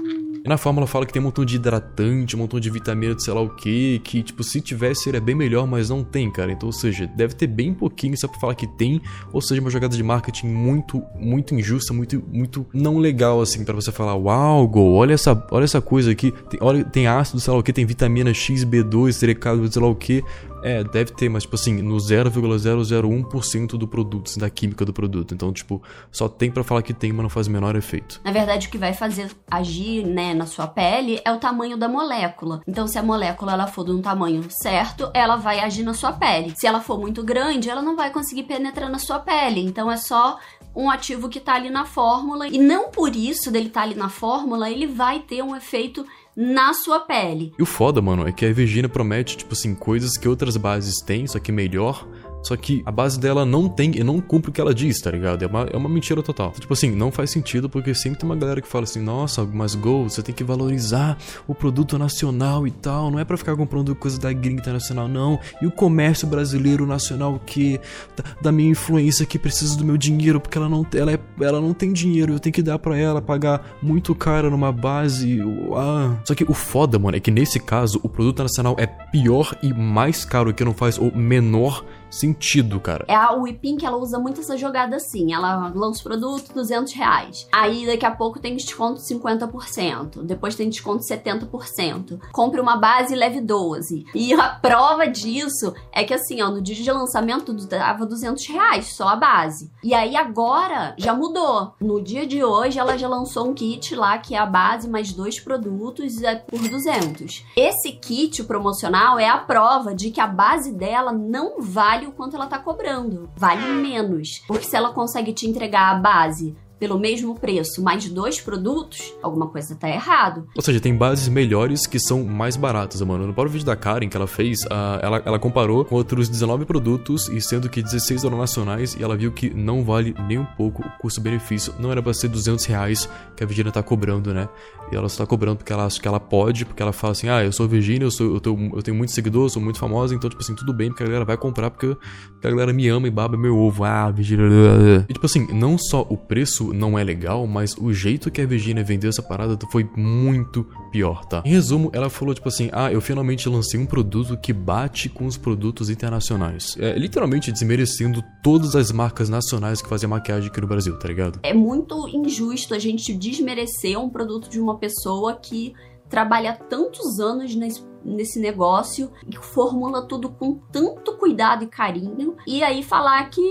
E 0.44 0.50
na 0.50 0.58
fórmula 0.58 0.88
fala 0.88 1.06
que 1.06 1.14
tem 1.14 1.22
um 1.22 1.26
montão 1.26 1.46
de 1.46 1.56
hidratante, 1.56 2.36
um 2.36 2.40
montão 2.40 2.60
de 2.60 2.68
vitamina 2.70 3.14
de 3.14 3.24
sei 3.24 3.32
lá 3.32 3.42
o 3.42 3.50
que, 3.50 4.00
que, 4.00 4.24
tipo, 4.24 4.44
se 4.44 4.60
tivesse 4.60 5.04
seria 5.04 5.22
bem 5.22 5.36
melhor, 5.36 5.68
mas 5.68 5.90
não 5.90 6.04
tem, 6.04 6.32
cara. 6.32 6.52
Então, 6.52 6.68
ou 6.68 6.74
seja, 6.74 7.06
deve 7.06 7.36
ter 7.36 7.46
bem 7.46 7.74
pouquinho 7.74 8.18
só 8.18 8.28
pra 8.28 8.40
falar 8.40 8.56
que 8.56 8.66
tem, 8.66 9.00
ou 9.32 9.40
seja, 9.40 9.62
uma 9.62 9.70
jogada 9.70 9.96
de 9.96 10.02
marketing 10.02 10.48
muito, 10.48 11.04
muito 11.16 11.54
injusta, 11.54 11.94
muito, 11.94 12.24
muito 12.28 12.66
não 12.74 12.98
legal, 12.98 13.40
assim, 13.40 13.64
para 13.64 13.76
você 13.76 13.92
falar, 13.92 14.16
uau, 14.16 14.68
Go, 14.68 14.94
olha 14.94 15.14
essa, 15.14 15.48
olha 15.52 15.64
essa 15.64 15.80
coisa 15.80 16.12
aqui, 16.12 16.32
tem, 16.50 16.60
olha, 16.64 16.84
tem 16.84 17.06
ácido, 17.06 17.40
sei 17.40 17.54
lá 17.54 17.60
o 17.60 17.64
que, 17.64 17.72
tem 17.72 17.86
vitamina 17.86 18.34
X, 18.34 18.66
B2, 18.66 19.12
serecado, 19.12 19.72
sei 19.72 19.82
lá 19.82 19.88
o 19.90 19.96
que. 19.96 20.24
É, 20.64 20.84
deve 20.84 21.12
ter, 21.12 21.30
mas 21.30 21.44
tipo 21.44 21.56
assim, 21.56 21.82
no 21.82 21.96
0,001% 21.98 23.78
do 23.78 23.88
produto, 23.88 24.30
assim, 24.30 24.40
da 24.40 24.50
química 24.50 24.86
do 24.86 24.94
produto. 24.94 25.34
Então, 25.34 25.52
tipo, 25.52 25.82
só 26.12 26.28
tem 26.28 26.52
para 26.52 26.64
falar 26.64 26.82
que 26.82 26.94
tem, 26.94 27.12
mas 27.12 27.24
não 27.24 27.30
faz 27.30 27.48
o 27.48 27.52
menor 27.52 27.76
efeito. 27.76 28.22
Na 28.24 28.32
verdade, 28.32 28.68
o 28.68 28.72
que 28.72 28.78
vai 28.78 28.94
fazer 28.94 29.32
agir, 29.50 30.06
né, 30.06 30.34
na 30.34 30.46
sua 30.46 30.68
pele 30.68 31.22
é 31.26 31.32
o 31.32 31.38
tamanho 31.38 31.78
da 31.78 31.88
molécula. 31.88 32.62
Então, 32.68 32.88
se 32.88 32.98
a 32.98 33.04
molécula 33.04 33.54
ela 33.54 33.68
for 33.68 33.86
de 33.86 33.92
um 33.92 34.02
tamanho 34.02 34.44
certo, 34.50 35.10
ela 35.14 35.36
vai 35.36 35.60
agir 35.60 35.84
na 35.84 35.94
sua 35.94 36.14
pele. 36.14 36.54
Se 36.56 36.68
ela 36.68 36.82
for 36.82 37.00
muito 37.00 37.24
grande, 37.24 37.70
ela 37.70 37.82
não 37.82 37.96
vai 37.96 38.12
conseguir 38.12 38.44
penetrar 38.44 38.90
na 38.90 39.00
sua 39.00 39.20
pele. 39.20 39.62
Então, 39.62 39.92
é 39.92 39.98
só 39.98 40.38
um 40.76 40.90
ativo 40.90 41.30
que 41.30 41.40
tá 41.40 41.56
ali 41.56 41.70
na 41.70 41.86
fórmula 41.86 42.48
e 42.48 42.58
não 42.58 42.90
por 42.90 43.16
isso 43.16 43.52
dele 43.52 43.68
estar 43.68 43.82
tá 43.82 43.86
ali 43.86 43.96
na 43.96 44.10
fórmula, 44.10 44.70
ele 44.70 44.88
vai 44.88 45.20
ter 45.20 45.44
um 45.44 45.56
efeito 45.56 46.06
na 46.36 46.74
sua 46.74 47.00
pele. 47.02 47.54
E 47.58 47.62
o 47.62 47.66
foda, 47.66 48.02
mano, 48.02 48.28
é 48.28 48.32
que 48.32 48.46
a 48.46 48.54
Virginia 48.54 48.90
promete, 48.90 49.38
tipo 49.38 49.54
assim, 49.54 49.76
coisas 49.76 50.18
que 50.18 50.28
outras 50.28 50.58
bases 50.58 51.02
têm, 51.02 51.28
só 51.28 51.40
que 51.40 51.52
melhor, 51.52 52.08
só 52.42 52.56
que 52.56 52.82
a 52.86 52.92
base 52.92 53.20
dela 53.20 53.46
não 53.46 53.70
tem 53.70 53.92
e 53.96 54.04
não 54.04 54.20
cumpre 54.20 54.50
o 54.50 54.54
que 54.54 54.60
ela 54.60 54.74
diz, 54.74 55.00
tá 55.00 55.12
ligado? 55.12 55.44
É 55.44 55.48
uma, 55.48 55.62
é 55.72 55.78
uma 55.78 55.90
mentira 55.90 56.24
total. 56.24 56.48
Então, 56.50 56.62
tipo 56.62 56.74
assim, 56.74 56.92
não 56.92 57.12
faz 57.12 57.30
sentido 57.30 57.70
porque 57.70 57.94
sempre 57.94 58.20
tem 58.20 58.30
uma 58.30 58.36
galera 58.36 58.62
que 58.62 58.68
fala 58.68 58.84
assim: 58.84 59.02
nossa, 59.02 59.44
mas 59.46 59.76
Go, 59.76 60.04
você 60.04 60.22
tem 60.22 60.34
que 60.34 60.44
valorizar 60.44 61.18
o 61.48 61.54
produto 61.54 61.98
nacional 61.98 62.66
e 62.66 62.72
tal. 62.72 63.12
Não 63.12 63.20
é 63.20 63.26
para 63.26 63.38
ficar 63.38 63.56
comprando 63.56 63.96
coisa 63.96 64.20
da 64.20 64.34
gringa 64.34 64.62
internacional, 64.62 65.08
não. 65.08 65.40
E 65.62 65.68
o 65.68 65.72
comércio 65.72 66.28
brasileiro 66.28 66.86
nacional 66.86 67.40
que. 67.46 67.80
Da, 68.16 68.24
da, 68.42 68.52
minha 68.52 68.70
influência 68.70 69.26
que 69.26 69.38
precisa 69.38 69.78
do 69.78 69.86
meu 69.86 69.98
dinheiro 69.98 70.40
porque 70.40 70.58
ela 70.58 70.68
não, 70.68 70.86
ela, 70.94 71.14
é, 71.14 71.20
ela 71.42 71.62
não 71.62 71.74
tem 71.74 71.94
dinheiro. 71.94 72.34
Eu 72.34 72.40
tenho 72.40 72.54
que 72.54 72.64
dar 72.64 72.80
para 72.80 72.98
ela 72.98 73.22
pagar 73.22 73.78
muito 73.82 74.16
caro 74.16 74.50
numa 74.50 74.72
base. 74.72 75.40
Ah. 75.76 76.18
Só 76.26 76.34
que 76.34 76.44
o 76.44 76.54
foda, 76.54 76.98
mano, 76.98 77.18
é 77.18 77.20
que 77.20 77.32
nesse 77.32 77.60
caso 77.60 78.00
o 78.04 78.10
produto 78.10 78.42
nacional 78.42 78.76
é 78.80 78.88
pior 78.88 79.56
e 79.62 79.74
mais 79.74 80.26
caro 80.26 80.54
que 80.54 80.66
não 80.66 80.74
faz 80.74 80.98
o 80.98 81.12
menor 81.16 81.86
sentido, 82.12 82.80
cara. 82.80 83.06
É 83.08 83.16
a 83.16 83.32
que 83.78 83.86
ela 83.86 83.98
usa 83.98 84.20
muito 84.20 84.42
essa 84.42 84.58
jogada 84.58 84.98
assim. 84.98 85.34
Ela 85.34 85.72
lança 85.74 86.02
o 86.02 86.04
produto, 86.04 86.54
200 86.54 86.94
reais. 86.94 87.48
Aí 87.52 87.86
daqui 87.86 88.06
a 88.06 88.12
pouco 88.12 88.40
tem 88.40 88.56
desconto 88.56 89.00
50%. 89.00 90.24
Depois 90.24 90.56
tem 90.56 90.70
desconto 90.70 91.04
70%. 91.04 92.20
Compre 92.32 92.60
uma 92.60 92.78
base 92.78 93.14
e 93.14 93.18
leve 93.18 93.42
12. 93.42 94.06
E 94.14 94.34
a 94.34 94.50
prova 94.50 95.08
disso 95.08 95.74
é 95.92 96.04
que 96.04 96.14
assim, 96.14 96.42
ó, 96.42 96.50
no 96.50 96.62
dia 96.62 96.76
de 96.76 96.92
lançamento 96.92 97.54
dava 97.68 98.06
200 98.06 98.46
reais 98.48 98.94
só 98.94 99.08
a 99.08 99.16
base. 99.16 99.72
E 99.84 99.94
aí 99.94 100.16
agora 100.16 100.94
já 100.98 101.14
mudou. 101.14 101.74
No 101.80 102.02
dia 102.02 102.28
de 102.28 102.44
hoje 102.44 102.80
ela 102.80 102.98
já 102.98 103.08
lançou 103.08 103.50
um 103.50 103.54
kit 103.54 103.96
lá 103.96 104.18
que 104.18 104.36
é 104.36 104.38
a 104.38 104.46
base 104.46 104.90
mais 104.90 105.14
dois 105.14 105.40
produtos 105.40 106.22
é 106.22 106.36
por 106.36 106.60
200. 106.60 107.46
Esse 107.56 107.92
kit 107.94 108.44
promocional 108.44 109.18
é 109.18 109.28
a 109.28 109.38
prova 109.38 109.94
de 109.94 110.12
que 110.12 110.20
a 110.20 110.28
base 110.28 110.74
dela 110.74 111.12
não 111.12 111.62
vale 111.62 112.01
vale 112.02 112.08
o 112.08 112.12
quanto 112.12 112.36
ela 112.36 112.48
tá 112.48 112.58
cobrando. 112.58 113.30
Vale 113.36 113.66
menos. 113.74 114.40
Porque 114.48 114.66
se 114.66 114.76
ela 114.76 114.92
consegue 114.92 115.34
te 115.34 115.48
entregar 115.48 115.92
a 115.92 116.00
base 116.00 116.56
pelo 116.82 116.98
mesmo 116.98 117.36
preço, 117.40 117.80
mais 117.84 118.10
dois 118.10 118.42
produtos, 118.42 119.14
alguma 119.22 119.46
coisa 119.46 119.76
tá 119.76 119.88
errado. 119.88 120.48
Ou 120.56 120.64
seja, 120.64 120.80
tem 120.80 120.96
bases 120.96 121.28
melhores 121.28 121.86
que 121.86 122.00
são 122.00 122.24
mais 122.24 122.58
baratas, 122.58 123.00
mano. 123.04 123.28
No 123.28 123.34
próprio 123.36 123.54
vídeo 123.54 123.68
da 123.68 123.76
Karen 123.76 124.10
que 124.10 124.18
ela 124.18 124.26
fez, 124.26 124.64
uh, 124.64 124.98
ela, 125.00 125.22
ela 125.24 125.38
comparou 125.38 125.86
com 125.86 125.94
outros 125.94 126.28
19 126.28 126.66
produtos 126.66 127.28
e 127.28 127.40
sendo 127.40 127.70
que 127.70 127.84
16 127.84 128.24
eram 128.24 128.36
nacionais 128.36 128.96
e 128.96 129.04
ela 129.04 129.16
viu 129.16 129.32
que 129.32 129.52
não 129.52 129.84
vale 129.84 130.16
nem 130.28 130.40
um 130.40 130.46
pouco 130.58 130.82
o 130.82 130.90
custo-benefício. 131.00 131.72
Não 131.78 131.92
era 131.92 132.02
pra 132.02 132.16
ser 132.16 132.30
200 132.30 132.66
reais 132.66 133.08
que 133.38 133.44
a 133.44 133.46
Virginia 133.46 133.72
tá 133.72 133.84
cobrando, 133.84 134.34
né? 134.34 134.50
E 134.92 134.96
ela 134.96 135.08
só 135.08 135.24
tá 135.24 135.28
cobrando 135.28 135.58
porque 135.58 135.72
ela 135.72 135.86
acha 135.86 136.02
que 136.02 136.08
ela 136.08 136.20
pode, 136.20 136.66
porque 136.66 136.82
ela 136.82 136.92
fala 136.92 137.12
assim, 137.12 137.30
ah, 137.30 137.44
eu 137.44 137.52
sou 137.52 137.68
Virginia, 137.68 138.06
eu, 138.06 138.12
sou, 138.12 138.34
eu, 138.34 138.40
tenho, 138.40 138.72
eu 138.76 138.82
tenho 138.82 138.98
muitos 138.98 139.14
seguidores, 139.14 139.54
sou 139.54 139.62
muito 139.62 139.78
famosa, 139.78 140.16
então, 140.16 140.30
tipo 140.30 140.42
assim, 140.42 140.56
tudo 140.56 140.74
bem, 140.74 140.90
porque 140.90 141.04
a 141.04 141.06
galera 141.06 141.26
vai 141.26 141.38
comprar 141.38 141.70
porque 141.70 141.96
a 142.44 142.50
galera 142.50 142.74
me 142.74 142.88
ama 142.90 143.08
e 143.08 143.12
baba 143.12 143.38
meu 143.38 143.56
ovo. 143.56 143.84
Ah, 143.84 144.10
Virginia... 144.10 145.06
E, 145.08 145.14
tipo 145.14 145.26
assim, 145.26 145.48
não 145.54 145.78
só 145.78 146.02
o 146.10 146.18
preço 146.18 146.71
não 146.74 146.98
é 146.98 147.04
legal, 147.04 147.46
mas 147.48 147.76
o 147.78 147.94
jeito 147.94 148.32
que 148.32 148.42
a 148.42 148.46
Virginia 148.46 148.84
vendeu 148.84 149.10
essa 149.10 149.22
parada 149.22 149.58
foi 149.72 149.90
muito 149.96 150.66
pior, 150.92 151.26
tá? 151.26 151.42
Em 151.46 151.50
resumo, 151.50 151.90
ela 151.94 152.10
falou 152.10 152.34
tipo 152.34 152.48
assim: 152.48 152.70
Ah, 152.72 152.92
eu 152.92 153.02
finalmente 153.02 153.48
lancei 153.48 153.80
um 153.80 153.86
produto 153.86 154.38
que 154.38 154.54
bate 154.54 155.10
com 155.10 155.26
os 155.26 155.38
produtos 155.38 155.90
internacionais. 155.90 156.76
É 156.80 156.98
literalmente 156.98 157.52
desmerecendo 157.52 158.24
todas 158.44 158.76
as 158.76 158.92
marcas 158.92 159.30
nacionais 159.30 159.82
que 159.82 159.90
fazem 159.90 160.10
maquiagem 160.10 160.50
aqui 160.50 160.62
no 160.62 160.68
Brasil, 160.68 160.98
tá 160.98 161.08
ligado? 161.08 161.40
É 161.44 161.54
muito 161.54 162.08
injusto 162.08 162.74
a 162.74 162.80
gente 162.80 163.14
desmerecer 163.14 164.00
um 164.00 164.10
produto 164.10 164.50
de 164.50 164.60
uma 164.60 164.78
pessoa 164.78 165.36
que 165.36 165.74
trabalha 166.12 166.54
tantos 166.54 167.20
anos 167.22 167.56
nesse, 167.56 167.84
nesse 168.04 168.40
negócio 168.40 169.10
e 169.28 169.38
formula 169.38 170.06
tudo 170.06 170.30
com 170.30 170.56
tanto 170.72 171.18
cuidado 171.18 171.64
e 171.64 171.68
carinho 171.68 172.36
e 172.46 172.62
aí 172.62 172.84
falar 172.84 173.30
que 173.30 173.42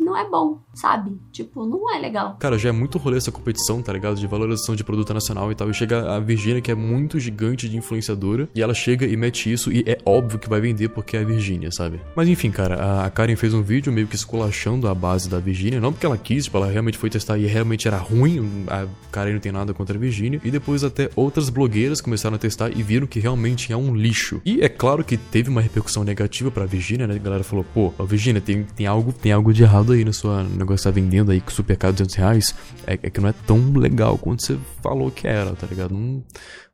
não 0.00 0.16
é 0.16 0.28
bom. 0.28 0.58
sabe? 0.78 1.18
Tipo, 1.32 1.66
não 1.66 1.92
é 1.92 1.98
legal. 1.98 2.36
Cara, 2.38 2.56
já 2.56 2.68
é 2.68 2.72
muito 2.72 2.98
rolê 2.98 3.16
essa 3.16 3.32
competição, 3.32 3.82
tá 3.82 3.92
ligado? 3.92 4.16
De 4.16 4.26
valorização 4.26 4.76
de 4.76 4.84
produto 4.84 5.12
nacional 5.12 5.50
e 5.50 5.54
tal. 5.54 5.68
E 5.68 5.74
chega 5.74 6.14
a 6.14 6.20
Virgínia, 6.20 6.60
que 6.60 6.70
é 6.70 6.74
muito 6.74 7.18
gigante 7.18 7.68
de 7.68 7.76
influenciadora, 7.76 8.48
e 8.54 8.62
ela 8.62 8.74
chega 8.74 9.04
e 9.04 9.16
mete 9.16 9.52
isso, 9.52 9.72
e 9.72 9.82
é 9.86 9.98
óbvio 10.04 10.38
que 10.38 10.48
vai 10.48 10.60
vender 10.60 10.88
porque 10.88 11.16
é 11.16 11.20
a 11.20 11.24
Virgínia, 11.24 11.70
sabe? 11.72 12.00
Mas 12.14 12.28
enfim, 12.28 12.50
cara, 12.50 13.04
a 13.04 13.10
Karen 13.10 13.34
fez 13.36 13.52
um 13.52 13.62
vídeo 13.62 13.92
meio 13.92 14.06
que 14.06 14.14
esculachando 14.14 14.88
a 14.88 14.94
base 14.94 15.28
da 15.28 15.38
Virgínia, 15.38 15.80
não 15.80 15.92
porque 15.92 16.06
ela 16.06 16.16
quis, 16.16 16.44
tipo, 16.44 16.56
ela 16.56 16.70
realmente 16.70 16.96
foi 16.96 17.10
testar 17.10 17.38
e 17.38 17.46
realmente 17.46 17.88
era 17.88 17.96
ruim, 17.96 18.64
a 18.68 18.86
Karen 19.10 19.32
não 19.32 19.40
tem 19.40 19.52
nada 19.52 19.74
contra 19.74 19.96
a 19.96 20.00
Virgínia, 20.00 20.40
e 20.44 20.50
depois 20.50 20.84
até 20.84 21.10
outras 21.16 21.48
blogueiras 21.48 22.00
começaram 22.00 22.36
a 22.36 22.38
testar 22.38 22.70
e 22.70 22.82
viram 22.82 23.06
que 23.06 23.18
realmente 23.18 23.72
é 23.72 23.76
um 23.76 23.94
lixo. 23.94 24.40
E 24.44 24.60
é 24.60 24.68
claro 24.68 25.02
que 25.02 25.16
teve 25.16 25.50
uma 25.50 25.60
repercussão 25.60 26.04
negativa 26.04 26.50
pra 26.50 26.66
Virgínia, 26.66 27.06
né? 27.06 27.14
A 27.14 27.18
galera 27.18 27.42
falou, 27.42 27.64
pô, 27.74 27.92
Virgínia, 28.04 28.40
tem, 28.40 28.62
tem, 28.62 28.86
algo, 28.86 29.12
tem 29.12 29.32
algo 29.32 29.52
de 29.52 29.62
errado 29.62 29.87
aí 29.92 30.04
no 30.04 30.12
seu 30.12 30.30
negócio 30.44 30.76
que 30.76 30.82
tá 30.84 30.90
vendendo 30.90 31.30
aí 31.30 31.40
com 31.40 31.50
super 31.50 31.76
caro 31.76 31.92
200 31.92 32.14
reais. 32.14 32.54
É, 32.86 32.94
é, 32.94 33.10
que 33.10 33.20
não 33.20 33.28
é 33.28 33.34
tão 33.46 33.72
legal 33.72 34.16
quanto 34.18 34.44
você 34.44 34.58
falou 34.82 35.10
que 35.10 35.26
era, 35.26 35.52
tá 35.52 35.66
ligado? 35.66 35.94
Não, 35.94 36.22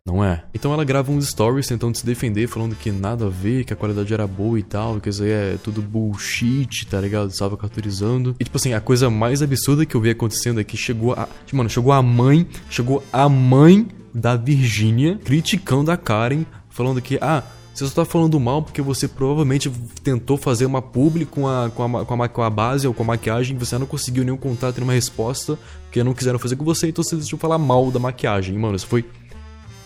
não 0.06 0.22
é. 0.22 0.44
Então 0.52 0.72
ela 0.72 0.84
grava 0.84 1.10
uns 1.10 1.28
stories 1.28 1.66
tentando 1.66 1.96
se 1.96 2.04
defender, 2.04 2.46
falando 2.46 2.76
que 2.76 2.90
nada 2.90 3.26
a 3.26 3.30
ver, 3.30 3.64
que 3.64 3.72
a 3.72 3.76
qualidade 3.76 4.12
era 4.12 4.26
boa 4.26 4.58
e 4.58 4.62
tal, 4.62 5.00
que 5.00 5.08
isso 5.08 5.22
aí 5.22 5.30
é 5.30 5.58
tudo 5.62 5.80
bullshit, 5.80 6.86
tá 6.86 7.00
ligado? 7.00 7.30
Estava 7.30 7.56
carturizando. 7.56 8.36
E 8.38 8.44
tipo 8.44 8.56
assim, 8.56 8.74
a 8.74 8.80
coisa 8.80 9.08
mais 9.08 9.40
absurda 9.40 9.86
que 9.86 9.94
eu 9.94 10.00
vi 10.00 10.10
acontecendo 10.10 10.60
é 10.60 10.64
que 10.64 10.76
chegou 10.76 11.14
a. 11.14 11.26
Mano, 11.52 11.70
chegou 11.70 11.92
a 11.92 12.02
mãe. 12.02 12.46
Chegou 12.68 13.02
a 13.12 13.28
mãe 13.28 13.88
da 14.14 14.36
Virgínia 14.36 15.18
criticando 15.24 15.90
a 15.90 15.96
Karen, 15.96 16.44
falando 16.68 17.00
que, 17.00 17.18
ah, 17.20 17.42
você 17.74 17.88
só 17.88 18.04
tá 18.04 18.04
falando 18.04 18.38
mal 18.38 18.62
porque 18.62 18.80
você 18.80 19.08
provavelmente 19.08 19.68
tentou 20.02 20.36
fazer 20.36 20.64
uma 20.64 20.80
publi 20.80 21.26
com 21.26 21.48
a, 21.48 21.70
com 21.70 21.98
a, 21.98 22.28
com 22.28 22.42
a, 22.42 22.50
base 22.50 22.86
ou 22.86 22.94
com 22.94 23.02
a 23.02 23.06
maquiagem, 23.06 23.58
você 23.58 23.76
não 23.76 23.86
conseguiu 23.86 24.24
nenhum 24.24 24.36
contato, 24.36 24.76
nenhuma 24.76 24.92
resposta, 24.92 25.58
porque 25.84 26.04
não 26.04 26.14
quiseram 26.14 26.38
fazer 26.38 26.54
com 26.54 26.64
você, 26.64 26.88
então 26.88 27.02
você 27.02 27.16
decidiu 27.16 27.36
falar 27.36 27.58
mal 27.58 27.90
da 27.90 27.98
maquiagem. 27.98 28.56
Mano, 28.56 28.76
isso 28.76 28.86
foi 28.86 29.04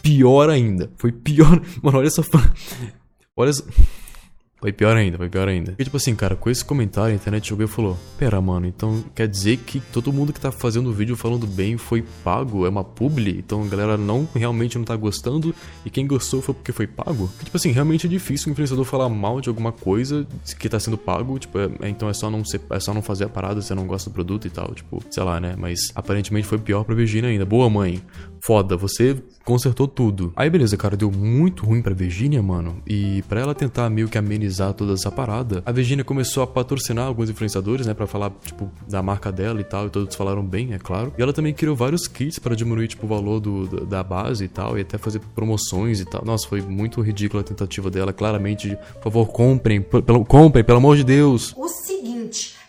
pior 0.03 0.51
ainda. 0.51 0.91
Foi 0.97 1.11
pior. 1.11 1.61
Mano, 1.83 1.99
olha 1.99 2.07
essa. 2.07 2.23
Olha 3.35 3.51
essa. 3.51 3.65
Foi 4.61 4.73
pior 4.73 4.97
ainda, 4.97 5.17
foi 5.17 5.29
pior 5.29 5.47
ainda. 5.47 5.71
Porque, 5.71 5.85
tipo 5.85 5.97
assim, 5.97 6.17
cara, 6.17 6.35
com 6.35 6.51
esse 6.51 6.65
comentário, 6.65 7.13
a 7.13 7.15
internet 7.15 7.47
chegou 7.47 7.65
e 7.65 7.69
falou: 7.69 7.97
Pera, 8.19 8.41
mano, 8.41 8.67
então 8.67 9.05
quer 9.15 9.29
dizer 9.29 9.59
que 9.59 9.79
todo 9.79 10.13
mundo 10.13 10.33
que 10.33 10.41
tá 10.41 10.51
fazendo 10.51 10.91
o 10.91 10.93
vídeo 10.93 11.17
falando 11.17 11.47
bem 11.47 11.77
foi 11.77 12.05
pago? 12.25 12.67
É 12.67 12.69
uma 12.69 12.83
publi? 12.83 13.39
Então 13.39 13.63
a 13.63 13.67
galera 13.67 13.97
não 13.97 14.29
realmente 14.35 14.77
não 14.77 14.85
tá 14.85 14.97
gostando 14.97 15.55
e 15.85 15.91
quem 15.91 16.07
gostou 16.07 16.43
foi 16.43 16.55
porque 16.55 16.73
foi 16.73 16.89
pago? 16.89 17.31
Tipo 17.43 17.57
assim, 17.57 17.71
realmente 17.71 18.07
é 18.07 18.11
difícil 18.11 18.49
o 18.49 18.53
influenciador 18.53 18.85
falar 18.85 19.09
mal 19.09 19.41
de 19.41 19.49
alguma 19.49 19.71
coisa 19.71 20.27
que 20.59 20.69
tá 20.69 20.81
sendo 20.81 20.99
pago. 20.99 21.39
Tipo, 21.39 21.59
é, 21.59 21.71
é, 21.83 21.89
então 21.89 22.09
é 22.09 22.13
só, 22.13 22.29
não 22.29 22.45
ser, 22.45 22.61
é 22.71 22.81
só 22.81 22.93
não 22.93 23.03
fazer 23.03 23.25
a 23.25 23.29
parada 23.29 23.61
se 23.61 23.69
você 23.69 23.75
não 23.75 23.87
gosta 23.87 24.11
do 24.11 24.15
produto 24.15 24.47
e 24.49 24.51
tal. 24.51 24.75
Tipo, 24.75 25.01
sei 25.09 25.23
lá, 25.23 25.41
né? 25.41 25.55
Mas 25.57 25.93
aparentemente 25.95 26.49
foi 26.49 26.59
pior 26.59 26.83
pra 26.83 26.97
Virginia 26.97 27.31
ainda. 27.31 27.47
Boa 27.47 27.71
mãe. 27.71 28.03
Foda, 28.49 28.79
você 28.79 29.15
consertou 29.45 29.87
tudo. 29.87 30.33
Aí 30.35 30.49
beleza, 30.49 30.75
cara, 30.75 30.97
deu 30.97 31.13
muito 31.13 31.67
ruim 31.67 31.83
pra 31.83 31.93
Virginia, 31.93 32.43
mano. 32.43 32.79
E 32.87 33.21
para 33.29 33.43
ela 33.43 33.55
tentar 33.55 33.91
meio 33.91 34.09
que 34.09 34.17
amenizar 34.17 34.73
toda 34.73 34.95
essa 34.95 35.13
parada, 35.13 35.63
a 35.67 35.71
Virginia 35.71 36.03
começou 36.03 36.43
a 36.43 36.47
patrocinar 36.47 37.07
alguns 37.07 37.29
influenciadores, 37.29 37.87
né, 37.87 37.93
para 37.93 38.07
falar, 38.07 38.33
tipo, 38.43 38.71
da 38.89 39.03
marca 39.03 39.31
dela 39.31 39.61
e 39.61 39.65
tal, 39.65 39.89
e 39.89 39.91
todos 39.91 40.17
falaram 40.17 40.43
bem, 40.43 40.73
é 40.73 40.79
claro. 40.79 41.13
E 41.19 41.21
ela 41.21 41.35
também 41.35 41.53
criou 41.53 41.77
vários 41.77 42.09
kits 42.09 42.39
para 42.39 42.57
diminuir, 42.57 42.89
tipo, 42.89 43.05
o 43.05 43.09
valor 43.11 43.39
do, 43.39 43.85
da 43.85 44.03
base 44.03 44.45
e 44.45 44.49
tal, 44.49 44.79
e 44.79 44.81
até 44.81 44.97
fazer 44.97 45.21
promoções 45.35 46.01
e 46.01 46.07
tal. 46.07 46.25
Nossa, 46.25 46.49
foi 46.49 46.63
muito 46.63 47.03
ridícula 47.03 47.43
a 47.43 47.45
tentativa 47.45 47.91
dela, 47.91 48.15
claramente. 48.15 48.79
Por 48.95 49.13
favor, 49.13 49.27
comprem, 49.27 49.83
pelo, 49.83 50.25
comprem, 50.25 50.65
pelo 50.65 50.79
amor 50.79 50.97
de 50.97 51.05
Deus. 51.05 51.53
O 51.55 51.69
seguinte, 51.69 52.18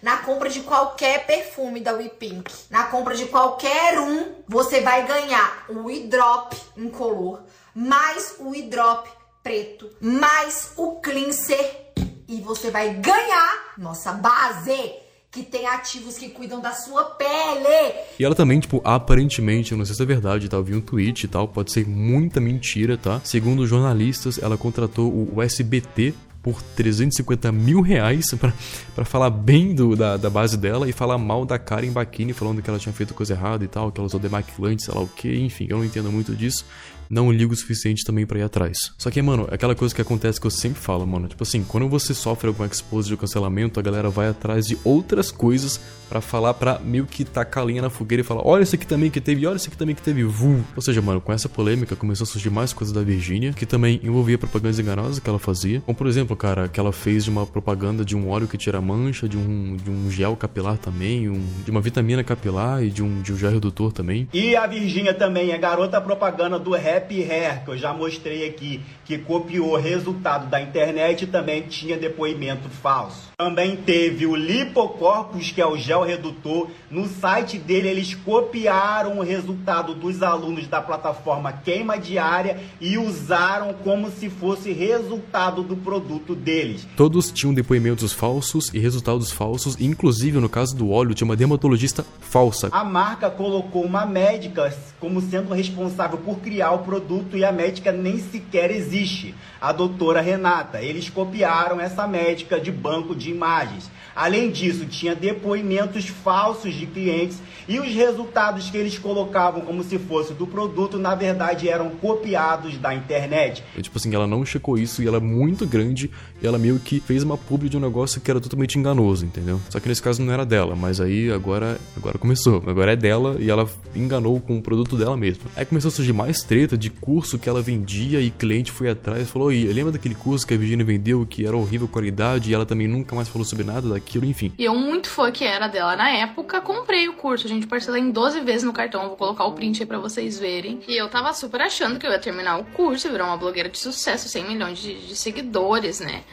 na 0.02 0.18
compra 0.18 0.50
de 0.50 0.62
qualquer 0.62 1.26
perfume 1.26 1.80
da 1.80 1.94
We 1.94 2.10
Pink, 2.10 2.52
na 2.70 2.84
compra 2.86 3.16
de 3.16 3.26
qualquer 3.26 4.00
um, 4.00 4.36
você 4.48 4.82
vai 4.82 5.06
ganhar 5.06 5.66
o 5.70 5.90
e-drop 5.90 6.56
incolor, 6.78 7.42
mais 7.74 8.36
o 8.40 8.54
e-drop 8.56 9.10
preto, 9.44 9.90
mais 10.02 10.74
o 10.78 11.00
cleanser 11.02 11.90
e 12.28 12.40
você 12.42 12.70
vai 12.70 12.94
ganhar 12.94 13.74
nossa 13.78 14.14
base 14.14 14.94
que 15.32 15.44
tem 15.44 15.68
ativos 15.68 16.18
que 16.18 16.30
cuidam 16.30 16.60
da 16.60 16.74
sua 16.74 17.04
pele. 17.06 17.96
E 18.20 18.26
ela 18.26 18.34
também, 18.34 18.60
tipo, 18.60 18.82
aparentemente, 18.84 19.72
eu 19.72 19.78
não 19.78 19.86
sei 19.86 19.96
se 19.96 20.02
é 20.02 20.06
verdade, 20.06 20.50
tá? 20.50 20.58
Eu 20.58 20.64
vi 20.64 20.76
um 20.76 20.82
tweet 20.82 21.24
e 21.24 21.28
tal, 21.28 21.48
pode 21.48 21.72
ser 21.72 21.88
muita 21.88 22.40
mentira, 22.40 22.98
tá? 22.98 23.22
Segundo 23.24 23.66
jornalistas, 23.68 24.40
ela 24.42 24.58
contratou 24.58 25.12
o 25.12 25.42
SBT 25.42 26.14
por 26.42 26.62
350 26.62 27.52
mil 27.52 27.82
reais 27.82 28.34
para 28.96 29.06
falar 29.06 29.30
bem 29.30 29.74
do, 29.76 29.96
da, 29.96 30.18
da 30.18 30.30
base 30.30 30.58
dela 30.58 30.88
e 30.88 30.92
falar 30.92 31.18
mal 31.18 31.46
da 31.46 31.60
Karen 31.60 31.92
Bakini, 31.92 32.34
falando 32.34 32.62
que 32.62 32.70
ela 32.70 32.80
tinha 32.80 32.94
feito 32.94 33.14
coisa 33.14 33.34
errada 33.34 33.64
e 33.64 33.68
tal, 33.68 33.92
que 33.92 34.00
ela 34.00 34.08
usou 34.08 34.20
demaquilante, 34.20 34.84
sei 34.84 34.94
lá 34.94 35.02
o 35.02 35.08
que, 35.08 35.40
enfim, 35.40 35.68
eu 35.70 35.78
não 35.78 35.86
entendo 35.86 36.12
muito 36.12 36.36
disso 36.36 36.66
não 37.10 37.32
ligo 37.32 37.54
o 37.54 37.56
suficiente 37.56 38.06
também 38.06 38.26
para 38.26 38.40
ir 38.40 38.44
atrás. 38.44 38.78
Só 38.98 39.10
que, 39.10 39.22
mano, 39.22 39.48
aquela 39.52 39.76
coisa 39.76 39.94
que 39.94 40.02
acontece 40.02 40.40
que 40.40 40.48
eu 40.48 40.52
sempre 40.52 40.80
falo, 40.82 41.06
mano, 41.08 41.28
tipo 41.28 41.44
assim, 41.44 41.64
quando 41.64 41.90
você 41.90 42.14
sofre 42.14 42.48
algum 42.48 42.66
expose 42.66 43.10
de 43.10 43.18
cancelamento, 43.18 43.80
a 43.80 43.84
galera 43.84 44.10
vai 44.10 44.28
atrás 44.28 44.68
de 44.68 44.78
outras 44.84 45.32
coisas 45.32 45.80
para 46.10 46.20
falar 46.20 46.56
pra 46.56 46.80
meio 46.80 47.06
que 47.06 47.24
tacar 47.24 47.64
a 47.64 47.68
linha 47.68 47.84
na 47.84 47.90
fogueira 47.90 48.22
e 48.22 48.24
falar: 48.24 48.42
olha 48.46 48.64
isso 48.64 48.76
aqui 48.76 48.88
também 48.88 49.12
que 49.12 49.22
teve, 49.22 49.46
olha 49.46 49.58
isso 49.58 49.68
aqui 49.68 49.78
também 49.78 49.94
que 49.94 50.02
teve, 50.02 50.24
vu. 50.24 50.66
Ou 50.76 50.82
seja, 50.82 51.02
mano, 51.02 51.22
com 51.22 51.32
essa 51.32 51.48
polêmica 51.48 51.96
começou 51.96 52.26
a 52.26 52.28
surgir 52.28 52.50
mais 52.50 52.74
coisas 52.74 52.94
da 52.94 53.04
Virgínia, 53.04 53.54
que 53.54 53.66
também 53.66 54.00
envolvia 54.04 54.38
propagandas 54.38 54.80
enganosas 54.80 55.20
que 55.20 55.30
ela 55.30 55.40
fazia. 55.40 55.82
Como, 55.82 55.96
por 55.96 56.08
exemplo, 56.08 56.36
cara, 56.36 56.68
que 56.68 56.80
ela 56.80 56.92
fez 56.92 57.26
de 57.26 57.30
uma 57.30 57.46
propaganda 57.46 58.04
de 58.04 58.16
um 58.16 58.30
óleo 58.30 58.48
que 58.48 58.58
tira 58.58 58.82
mancha, 58.82 59.30
de 59.30 59.38
um, 59.38 59.78
de 59.78 59.92
um 59.92 60.10
gel 60.10 60.36
capilar 60.36 60.78
também, 60.78 61.30
um, 61.30 61.46
de 61.64 61.70
uma 61.70 61.82
vitamina 61.82 62.24
capilar 62.24 62.84
e 62.84 62.90
de 62.90 63.04
um, 63.04 63.22
de 63.22 63.32
um 63.32 63.38
gel 63.38 63.52
redutor 63.52 63.94
também. 63.94 64.28
E 64.34 64.56
a 64.56 64.66
Virgínia 64.66 65.14
também 65.14 65.52
é 65.52 65.58
garota 65.58 66.02
propaganda 66.02 66.58
do 66.58 66.74
Happy 67.00 67.24
Hair, 67.24 67.64
que 67.64 67.72
eu 67.72 67.78
já 67.78 67.94
mostrei 67.94 68.48
aqui, 68.48 68.82
que 69.06 69.18
copiou 69.18 69.76
resultado 69.78 70.50
da 70.50 70.62
internet 70.62 71.26
também 71.28 71.62
tinha 71.64 71.98
depoimento 71.98 72.70
falso. 72.70 73.30
Também 73.38 73.78
teve 73.78 74.26
o 74.26 74.36
Lipocorpus, 74.36 75.52
que 75.52 75.62
é 75.62 75.66
o 75.66 75.78
gel 75.78 76.04
redutor. 76.04 76.70
No 76.92 77.08
site 77.08 77.58
dele, 77.58 77.88
eles 77.88 78.14
copiaram 78.14 79.20
o 79.20 79.24
resultado 79.24 79.96
dos 79.96 80.22
alunos 80.22 80.68
da 80.68 80.82
plataforma 80.82 81.54
Queima 81.54 81.98
Diária 81.98 82.60
e 82.82 82.98
usaram 82.98 83.74
como 83.74 84.12
se 84.12 84.30
fosse 84.30 84.74
resultado 84.74 85.64
do 85.64 85.78
produto 85.78 86.36
deles. 86.36 86.86
Todos 86.98 87.32
tinham 87.32 87.54
depoimentos 87.54 88.12
falsos 88.12 88.74
e 88.74 88.80
resultados 88.80 89.32
falsos, 89.32 89.80
inclusive 89.80 90.40
no 90.40 90.50
caso 90.50 90.76
do 90.76 90.92
óleo, 90.92 91.14
tinha 91.14 91.26
uma 91.26 91.36
dermatologista 91.36 92.06
falsa. 92.20 92.68
A 92.72 92.84
marca 92.84 93.30
colocou 93.30 93.84
uma 93.84 94.06
médica 94.06 94.74
como 95.00 95.22
sendo 95.22 95.54
responsável 95.54 96.18
por 96.18 96.40
criar 96.40 96.72
o 96.72 96.80
produto 96.90 97.38
e 97.38 97.46
a 97.46 97.52
médica 97.52 97.92
nem 97.92 98.18
sequer 98.18 98.72
existe, 98.72 99.36
a 99.62 99.72
doutora 99.72 100.22
Renata. 100.22 100.82
Eles 100.82 101.08
copiaram 101.08 101.80
essa 101.80 102.08
médica 102.08 102.60
de 102.60 102.72
banco 102.72 103.16
de 103.16 103.30
imagens. 103.30 103.92
Além 104.16 104.50
disso, 104.50 104.86
tinha 104.86 105.16
depoimentos 105.16 106.08
falsos 106.08 106.74
de 106.74 106.88
clientes 106.88 107.40
e 107.70 107.80
os 107.80 107.94
resultados 107.94 108.70
que 108.70 108.76
eles 108.76 108.98
colocavam 108.98 109.62
como 109.62 109.84
se 109.84 110.00
fosse 110.00 110.34
do 110.34 110.48
produto, 110.48 110.98
na 110.98 111.14
verdade, 111.14 111.70
eram 111.70 111.92
copiados 111.92 112.78
da 112.80 112.94
internet. 112.94 113.64
E, 113.78 113.82
tipo 113.82 113.98
assim, 113.98 114.14
ela 114.14 114.26
não 114.26 114.44
checou 114.44 114.78
isso 114.78 115.04
e 115.04 115.08
ela 115.08 115.18
é 115.18 115.22
muito 115.22 115.68
grande 115.68 116.10
e 116.42 116.48
ela 116.48 116.58
meio 116.58 116.80
que 116.80 117.00
fez 117.00 117.24
uma 117.24 117.38
publi 117.38 117.70
de 117.70 117.78
um 117.78 117.80
negócio 117.80 118.20
que 118.20 118.30
era 118.30 118.42
totalmente 118.42 118.80
enganoso, 118.80 119.26
entendeu? 119.26 119.62
Só 119.70 119.80
que 119.80 119.88
nesse 119.88 120.02
caso 120.02 120.22
não 120.22 120.34
era 120.34 120.46
dela, 120.46 120.76
mas 120.76 121.00
aí 121.00 121.32
agora, 121.32 121.78
agora 121.96 122.18
começou. 122.18 122.64
Agora 122.66 122.94
é 122.94 122.96
dela 122.96 123.38
e 123.40 123.50
ela 123.50 123.70
enganou 123.96 124.42
com 124.42 124.58
o 124.58 124.62
produto 124.62 124.98
dela 124.98 125.16
mesma. 125.16 125.44
Aí 125.56 125.66
começou 125.66 125.90
a 125.90 125.92
surgir 125.92 126.14
mais 126.14 126.42
treta 126.42 126.76
de 126.80 126.90
curso 126.90 127.38
que 127.38 127.48
ela 127.48 127.62
vendia 127.62 128.20
e 128.20 128.32
cliente 128.32 128.72
foi 128.72 128.90
atrás 128.90 129.24
e 129.24 129.26
falou: 129.26 129.50
lembra 129.50 129.92
daquele 129.92 130.16
curso 130.16 130.48
que 130.48 130.54
a 130.54 130.58
Virginia 130.58 130.86
vendeu 130.86 131.26
que 131.26 131.46
era 131.46 131.56
horrível 131.56 131.88
qualidade 131.88 132.50
e 132.50 132.54
ela 132.54 132.66
também 132.66 132.88
nunca 132.88 133.16
mais 133.16 133.28
falou 133.28 133.46
sobre 133.46 133.66
nada 133.66 133.90
daquilo, 133.90 134.26
enfim. 134.26 134.52
E 134.58 134.64
eu, 134.64 134.74
muito 134.74 135.10
fã 135.10 135.32
que 135.32 135.44
era 135.44 135.68
dela 135.68 135.96
na 135.96 136.10
época, 136.10 136.62
comprei 136.62 137.08
o 137.08 137.14
curso. 137.14 137.46
A 137.46 137.50
gente 137.50 137.68
parcelou 137.68 138.00
em 138.00 138.10
12 138.10 138.40
vezes 138.42 138.64
no 138.64 138.74
cartão. 138.74 139.10
vou 139.10 139.18
colocar 139.18 139.46
o 139.46 139.54
print 139.54 139.84
aí 139.84 139.86
pra 139.86 140.00
vocês 140.00 140.40
verem. 140.40 140.80
E 140.88 140.96
eu 140.96 141.10
tava 141.10 141.34
super 141.34 141.62
achando 141.62 142.00
que 142.00 142.08
eu 142.08 142.12
ia 142.12 142.20
terminar 142.20 142.58
o 142.58 142.64
curso 142.64 143.08
e 143.08 143.12
virar 143.12 143.26
uma 143.26 143.38
blogueira 143.38 143.70
de 143.70 143.78
sucesso, 143.78 144.30
100 144.30 144.48
milhões 144.48 144.80
de, 144.80 145.08
de 145.08 145.16
seguidores, 145.16 146.00
né? 146.00 146.24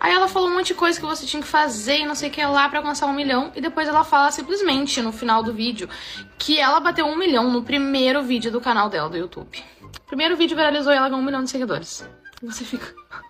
Aí 0.00 0.12
ela 0.12 0.28
falou 0.28 0.48
um 0.48 0.54
monte 0.54 0.68
de 0.68 0.74
coisa 0.74 0.98
que 0.98 1.04
você 1.04 1.26
tinha 1.26 1.42
que 1.42 1.48
fazer 1.48 1.98
e 1.98 2.06
não 2.06 2.14
sei 2.14 2.28
o 2.28 2.32
que 2.32 2.44
lá 2.44 2.68
para 2.68 2.78
alcançar 2.78 3.06
um 3.06 3.12
milhão. 3.12 3.50
E 3.56 3.60
depois 3.60 3.88
ela 3.88 4.04
fala 4.04 4.30
simplesmente 4.30 5.02
no 5.02 5.10
final 5.10 5.42
do 5.42 5.52
vídeo 5.52 5.88
que 6.38 6.58
ela 6.58 6.78
bateu 6.78 7.04
um 7.04 7.16
milhão 7.16 7.50
no 7.50 7.62
primeiro 7.62 8.22
vídeo 8.22 8.52
do 8.52 8.60
canal 8.60 8.88
dela 8.88 9.08
do 9.08 9.16
YouTube. 9.16 9.62
Primeiro 10.06 10.36
vídeo 10.36 10.56
viralizou 10.56 10.92
e 10.92 10.96
ela 10.96 11.08
ganhou 11.08 11.22
um 11.22 11.24
milhão 11.24 11.44
de 11.44 11.50
seguidores. 11.50 12.08
E 12.42 12.46
você 12.46 12.64
fica. 12.64 12.86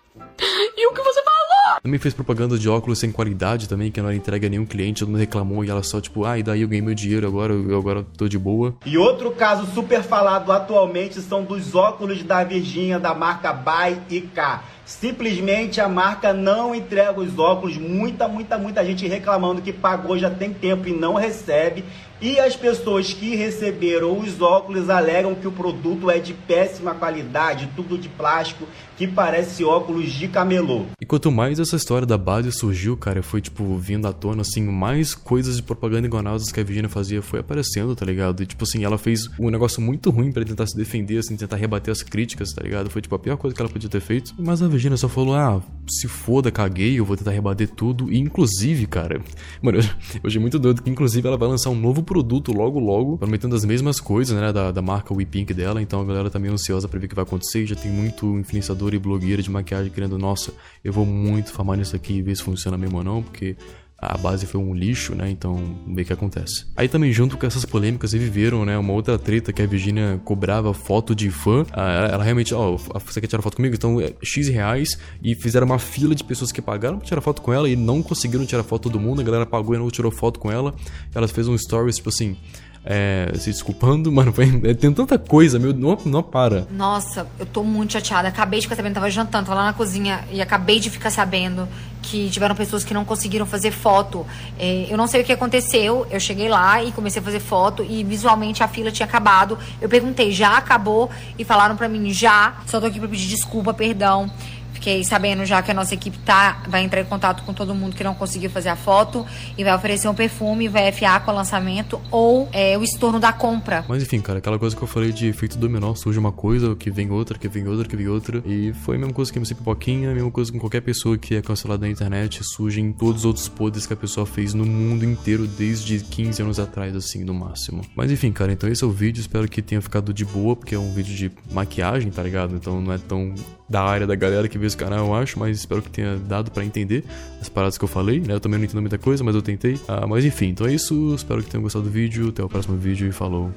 E 0.75 0.87
o 0.87 0.93
que 0.93 1.01
você 1.01 1.21
falou? 1.23 1.81
Também 1.81 1.99
fez 1.99 2.13
propaganda 2.13 2.57
de 2.57 2.67
óculos 2.67 2.99
sem 2.99 3.11
qualidade 3.11 3.69
também, 3.69 3.91
que 3.91 4.01
não 4.01 4.09
era 4.09 4.17
entregue 4.17 4.47
a 4.47 4.49
nenhum 4.49 4.65
cliente, 4.65 4.99
todo 4.99 5.09
mundo 5.09 5.19
reclamou 5.19 5.63
e 5.63 5.69
ela 5.69 5.83
só, 5.83 6.01
tipo, 6.01 6.25
ah, 6.25 6.37
e 6.37 6.43
daí 6.43 6.61
eu 6.61 6.67
ganhei 6.67 6.81
meu 6.81 6.93
dinheiro, 6.93 7.27
agora 7.27 7.53
eu 7.53 7.77
agora 7.77 8.05
tô 8.17 8.27
de 8.27 8.37
boa. 8.37 8.75
E 8.85 8.97
outro 8.97 9.31
caso 9.31 9.65
super 9.73 10.01
falado 10.01 10.51
atualmente 10.51 11.21
são 11.21 11.43
dos 11.43 11.75
óculos 11.75 12.23
da 12.23 12.43
Virgínia 12.43 12.99
da 12.99 13.13
marca 13.13 13.53
Buy 13.53 13.97
e 14.09 14.21
K. 14.21 14.63
Simplesmente 14.85 15.79
a 15.79 15.87
marca 15.87 16.33
não 16.33 16.73
entrega 16.73 17.19
os 17.19 17.37
óculos, 17.37 17.77
muita, 17.77 18.27
muita, 18.27 18.57
muita 18.57 18.83
gente 18.83 19.07
reclamando 19.07 19.61
que 19.61 19.71
pagou 19.71 20.17
já 20.17 20.29
tem 20.29 20.51
tempo 20.51 20.87
e 20.87 20.93
não 20.93 21.13
recebe. 21.13 21.85
E 22.21 22.37
as 22.37 22.53
pessoas 22.53 23.13
que 23.13 23.33
receberam 23.35 24.19
os 24.19 24.41
óculos 24.41 24.89
alegam 24.89 25.33
que 25.33 25.47
o 25.47 25.51
produto 25.51 26.11
é 26.11 26.19
de 26.19 26.33
péssima 26.33 26.93
qualidade, 26.93 27.69
tudo 27.77 27.97
de 27.97 28.09
plástico, 28.09 28.67
que 28.97 29.07
parece 29.07 29.63
óculos 29.63 30.11
de 30.11 30.27
camelô. 30.27 30.83
E 31.01 31.05
quanto 31.05 31.31
mais 31.31 31.57
essa 31.57 31.77
história 31.77 32.05
da 32.05 32.17
base 32.17 32.51
surgiu, 32.51 32.97
cara, 32.97 33.23
foi 33.23 33.39
tipo 33.39 33.77
vindo 33.77 34.05
à 34.05 34.11
tona, 34.11 34.41
assim, 34.41 34.61
mais 34.61 35.15
coisas 35.15 35.55
de 35.55 35.63
propaganda 35.63 36.07
enganadas 36.07 36.51
que 36.51 36.59
a 36.59 36.63
Virginia 36.63 36.89
fazia 36.89 37.21
foi 37.21 37.39
aparecendo, 37.39 37.95
tá 37.95 38.05
ligado? 38.05 38.43
E 38.43 38.45
tipo 38.45 38.65
assim, 38.65 38.83
ela 38.83 38.97
fez 38.97 39.29
um 39.39 39.49
negócio 39.49 39.81
muito 39.81 40.09
ruim 40.09 40.33
para 40.33 40.43
tentar 40.43 40.67
se 40.67 40.75
defender, 40.75 41.19
assim, 41.19 41.37
tentar 41.37 41.55
rebater 41.55 41.93
as 41.93 42.03
críticas, 42.03 42.51
tá 42.51 42.61
ligado? 42.61 42.89
Foi 42.89 43.01
tipo 43.01 43.15
a 43.15 43.19
pior 43.19 43.37
coisa 43.37 43.55
que 43.55 43.61
ela 43.61 43.71
podia 43.71 43.89
ter 43.89 44.01
feito. 44.01 44.33
Mas 44.37 44.61
a 44.61 44.67
Virginia 44.67 44.97
só 44.97 45.07
falou, 45.07 45.35
ah, 45.35 45.61
se 45.89 46.09
foda, 46.09 46.51
caguei, 46.51 46.99
eu 46.99 47.05
vou 47.05 47.15
tentar 47.15 47.31
rebater 47.31 47.69
tudo. 47.69 48.11
E 48.11 48.19
inclusive, 48.19 48.85
cara, 48.85 49.21
mano, 49.63 49.77
eu 49.79 50.27
achei 50.27 50.41
muito 50.41 50.59
doido 50.59 50.83
que 50.83 50.89
inclusive 50.89 51.25
ela 51.25 51.37
vai 51.37 51.47
lançar 51.47 51.69
um 51.69 51.79
novo 51.79 52.03
produto 52.09 52.51
logo 52.51 52.79
logo, 52.79 53.19
prometendo 53.19 53.55
as 53.55 53.63
mesmas 53.63 53.99
coisas, 53.99 54.35
né, 54.35 54.51
da, 54.51 54.71
da 54.71 54.81
marca 54.81 55.13
We 55.13 55.25
Pink 55.25 55.53
dela, 55.53 55.79
então 55.79 56.01
a 56.01 56.03
galera 56.03 56.27
tá 56.27 56.39
meio 56.39 56.51
ansiosa 56.51 56.87
pra 56.87 56.99
ver 56.99 57.05
o 57.05 57.09
que 57.09 57.13
vai 57.13 57.21
acontecer, 57.23 57.67
já 57.67 57.75
tem 57.75 57.91
muito 57.91 58.25
influenciador 58.39 58.95
e 58.95 58.97
blogueira 58.97 59.43
de 59.43 59.51
maquiagem 59.51 59.91
querendo, 59.91 60.17
nossa, 60.17 60.51
eu 60.83 60.91
vou 60.91 61.05
muito 61.05 61.53
farmar 61.53 61.77
nisso 61.77 61.95
aqui 61.95 62.13
e 62.13 62.21
ver 62.23 62.35
se 62.35 62.41
funciona 62.41 62.79
mesmo 62.79 62.97
ou 62.97 63.03
não, 63.03 63.21
porque 63.21 63.55
a 64.01 64.17
base 64.17 64.45
foi 64.45 64.61
um 64.61 64.73
lixo, 64.73 65.13
né? 65.13 65.29
Então, 65.29 65.55
vamos 65.85 66.01
o 66.01 66.05
que 66.05 66.13
acontece. 66.13 66.65
Aí 66.75 66.87
também, 66.87 67.11
junto 67.11 67.37
com 67.37 67.45
essas 67.45 67.65
polêmicas, 67.65 68.13
viveram, 68.13 68.65
né? 68.65 68.77
Uma 68.77 68.93
outra 68.93 69.17
treta 69.17 69.51
que 69.51 69.61
a 69.61 69.65
Virginia 69.65 70.19
cobrava 70.23 70.73
foto 70.73 71.13
de 71.13 71.29
fã. 71.29 71.65
Ah, 71.71 72.09
ela 72.11 72.23
realmente, 72.23 72.53
ó, 72.53 72.75
oh, 72.75 72.99
você 72.99 73.19
quer 73.19 73.27
tirar 73.27 73.41
foto 73.41 73.57
comigo? 73.57 73.75
Então, 73.75 73.99
é 73.99 74.13
X 74.23 74.47
reais. 74.47 74.97
E 75.21 75.35
fizeram 75.35 75.65
uma 75.65 75.79
fila 75.79 76.15
de 76.15 76.23
pessoas 76.23 76.51
que 76.51 76.61
pagaram 76.61 76.97
pra 76.97 77.07
tirar 77.07 77.21
foto 77.21 77.41
com 77.41 77.51
ela 77.51 77.69
e 77.69 77.75
não 77.75 78.01
conseguiram 78.01 78.45
tirar 78.45 78.63
foto 78.63 78.83
todo 78.83 78.99
mundo. 78.99 79.21
A 79.21 79.23
galera 79.23 79.45
pagou 79.45 79.75
e 79.75 79.77
não 79.77 79.89
tirou 79.89 80.11
foto 80.11 80.39
com 80.39 80.51
ela. 80.51 80.73
Ela 81.13 81.27
fez 81.27 81.47
um 81.47 81.57
stories, 81.57 81.97
tipo 81.97 82.09
assim 82.09 82.37
é, 82.85 83.31
se 83.35 83.51
desculpando, 83.51 84.11
mano. 84.13 84.33
É, 84.63 84.73
tem 84.73 84.91
tanta 84.91 85.17
coisa, 85.17 85.59
meu, 85.59 85.73
não, 85.73 85.97
não 86.05 86.23
para. 86.23 86.67
Nossa, 86.71 87.27
eu 87.37 87.45
tô 87.45 87.63
muito 87.63 87.93
chateada. 87.93 88.27
Acabei 88.27 88.59
de 88.59 88.65
ficar 88.65 88.75
sabendo, 88.75 88.95
tava 88.95 89.09
jantando, 89.09 89.45
tava 89.45 89.59
lá 89.59 89.65
na 89.67 89.73
cozinha 89.73 90.23
e 90.31 90.41
acabei 90.41 90.79
de 90.79 90.89
ficar 90.89 91.09
sabendo 91.09 91.67
que 92.01 92.29
tiveram 92.29 92.55
pessoas 92.55 92.83
que 92.83 92.93
não 92.93 93.03
conseguiram 93.03 93.45
fazer 93.45 93.71
foto. 93.71 94.25
É, 94.57 94.87
eu 94.89 94.97
não 94.97 95.07
sei 95.07 95.21
o 95.21 95.23
que 95.23 95.31
aconteceu. 95.31 96.07
Eu 96.09 96.19
cheguei 96.19 96.47
lá 96.47 96.83
e 96.83 96.91
comecei 96.91 97.21
a 97.21 97.23
fazer 97.23 97.39
foto 97.39 97.85
e 97.87 98.03
visualmente 98.03 98.63
a 98.63 98.67
fila 98.67 98.91
tinha 98.91 99.05
acabado. 99.05 99.57
Eu 99.81 99.89
perguntei, 99.89 100.31
já 100.31 100.57
acabou? 100.57 101.09
E 101.37 101.43
falaram 101.43 101.75
para 101.75 101.89
mim, 101.89 102.11
já. 102.11 102.55
Só 102.65 102.79
tô 102.79 102.87
aqui 102.87 102.99
pra 102.99 103.07
pedir 103.07 103.27
desculpa, 103.27 103.73
perdão. 103.73 104.31
Fiquei 104.79 105.03
sabendo 105.03 105.43
já 105.43 105.61
que 105.61 105.69
a 105.69 105.73
nossa 105.73 105.93
equipe 105.93 106.17
tá, 106.19 106.63
vai 106.69 106.85
entrar 106.85 107.01
em 107.01 107.05
contato 107.05 107.43
com 107.43 107.53
todo 107.53 107.75
mundo 107.75 107.97
que 107.97 108.03
não 108.03 108.15
conseguiu 108.15 108.49
fazer 108.49 108.69
a 108.69 108.77
foto 108.77 109.25
e 109.57 109.63
vai 109.63 109.75
oferecer 109.75 110.07
um 110.07 110.13
perfume, 110.13 110.69
vai 110.69 110.89
FA 110.93 111.19
com 111.19 111.31
o 111.31 111.35
lançamento 111.35 111.99
ou 112.09 112.47
é, 112.53 112.77
o 112.77 112.83
estorno 112.83 113.19
da 113.19 113.33
compra. 113.33 113.83
Mas 113.89 114.01
enfim, 114.01 114.21
cara, 114.21 114.39
aquela 114.39 114.57
coisa 114.57 114.73
que 114.73 114.81
eu 114.81 114.87
falei 114.87 115.11
de 115.11 115.27
efeito 115.27 115.57
dominó, 115.57 115.93
surge 115.95 116.17
uma 116.17 116.31
coisa, 116.31 116.77
que 116.77 116.89
vem 116.89 117.11
outra, 117.11 117.37
que 117.37 117.49
vem 117.49 117.67
outra, 117.67 117.85
que 117.85 117.97
vem 117.97 118.07
outra. 118.07 118.41
E 118.45 118.71
foi 118.71 118.95
a 118.95 118.99
mesma 118.99 119.13
coisa 119.13 119.33
que 119.33 119.37
MC 119.37 119.53
Pipoquinha, 119.53 120.11
a 120.11 120.13
mesma 120.13 120.31
coisa 120.31 120.49
com 120.49 120.59
qualquer 120.59 120.79
pessoa 120.79 121.17
que 121.17 121.35
é 121.35 121.41
cancelada 121.41 121.85
na 121.85 121.91
internet, 121.91 122.39
surgem 122.41 122.93
todos 122.93 123.23
os 123.23 123.25
outros 123.25 123.49
podres 123.49 123.85
que 123.85 123.91
a 123.91 123.97
pessoa 123.97 124.25
fez 124.25 124.53
no 124.53 124.65
mundo 124.65 125.03
inteiro 125.03 125.45
desde 125.45 125.99
15 125.99 126.41
anos 126.41 126.57
atrás, 126.57 126.95
assim, 126.95 127.25
no 127.25 127.33
máximo. 127.33 127.81
Mas 127.93 128.09
enfim, 128.11 128.31
cara, 128.31 128.53
então 128.53 128.69
esse 128.69 128.81
é 128.81 128.87
o 128.87 128.91
vídeo, 128.91 129.19
espero 129.19 129.45
que 129.45 129.61
tenha 129.61 129.81
ficado 129.81 130.13
de 130.13 130.23
boa, 130.23 130.55
porque 130.55 130.73
é 130.73 130.79
um 130.79 130.93
vídeo 130.93 131.13
de 131.13 131.29
maquiagem, 131.51 132.09
tá 132.09 132.23
ligado? 132.23 132.55
Então 132.55 132.79
não 132.79 132.93
é 132.93 132.97
tão 132.97 133.35
da 133.69 133.83
área 133.83 134.07
da 134.07 134.15
galera 134.15 134.47
que 134.47 134.57
vê 134.57 134.65
esse 134.65 134.75
canal, 134.75 135.07
eu 135.07 135.13
acho, 135.13 135.37
mas 135.37 135.57
espero 135.57 135.81
que 135.81 135.89
tenha 135.89 136.17
dado 136.17 136.49
para 136.49 136.65
entender 136.65 137.03
as 137.39 137.47
paradas 137.47 137.77
que 137.77 137.83
eu 137.83 137.87
falei, 137.87 138.19
né? 138.19 138.33
Eu 138.33 138.39
também 138.39 138.57
não 138.57 138.65
entendo 138.65 138.81
muita 138.81 138.97
coisa, 138.97 139.23
mas 139.23 139.35
eu 139.35 139.41
tentei. 139.41 139.79
Ah, 139.87 140.07
mas 140.07 140.25
enfim, 140.25 140.47
então 140.47 140.65
é 140.65 140.73
isso. 140.73 141.13
Espero 141.15 141.43
que 141.43 141.49
tenham 141.49 141.61
gostado 141.61 141.85
do 141.85 141.91
vídeo. 141.91 142.29
Até 142.29 142.43
o 142.43 142.49
próximo 142.49 142.77
vídeo 142.77 143.07
e 143.07 143.11
falou. 143.11 143.51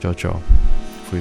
Tchau, 0.00 0.14
tchau. 0.14 0.42
Fui. 1.10 1.20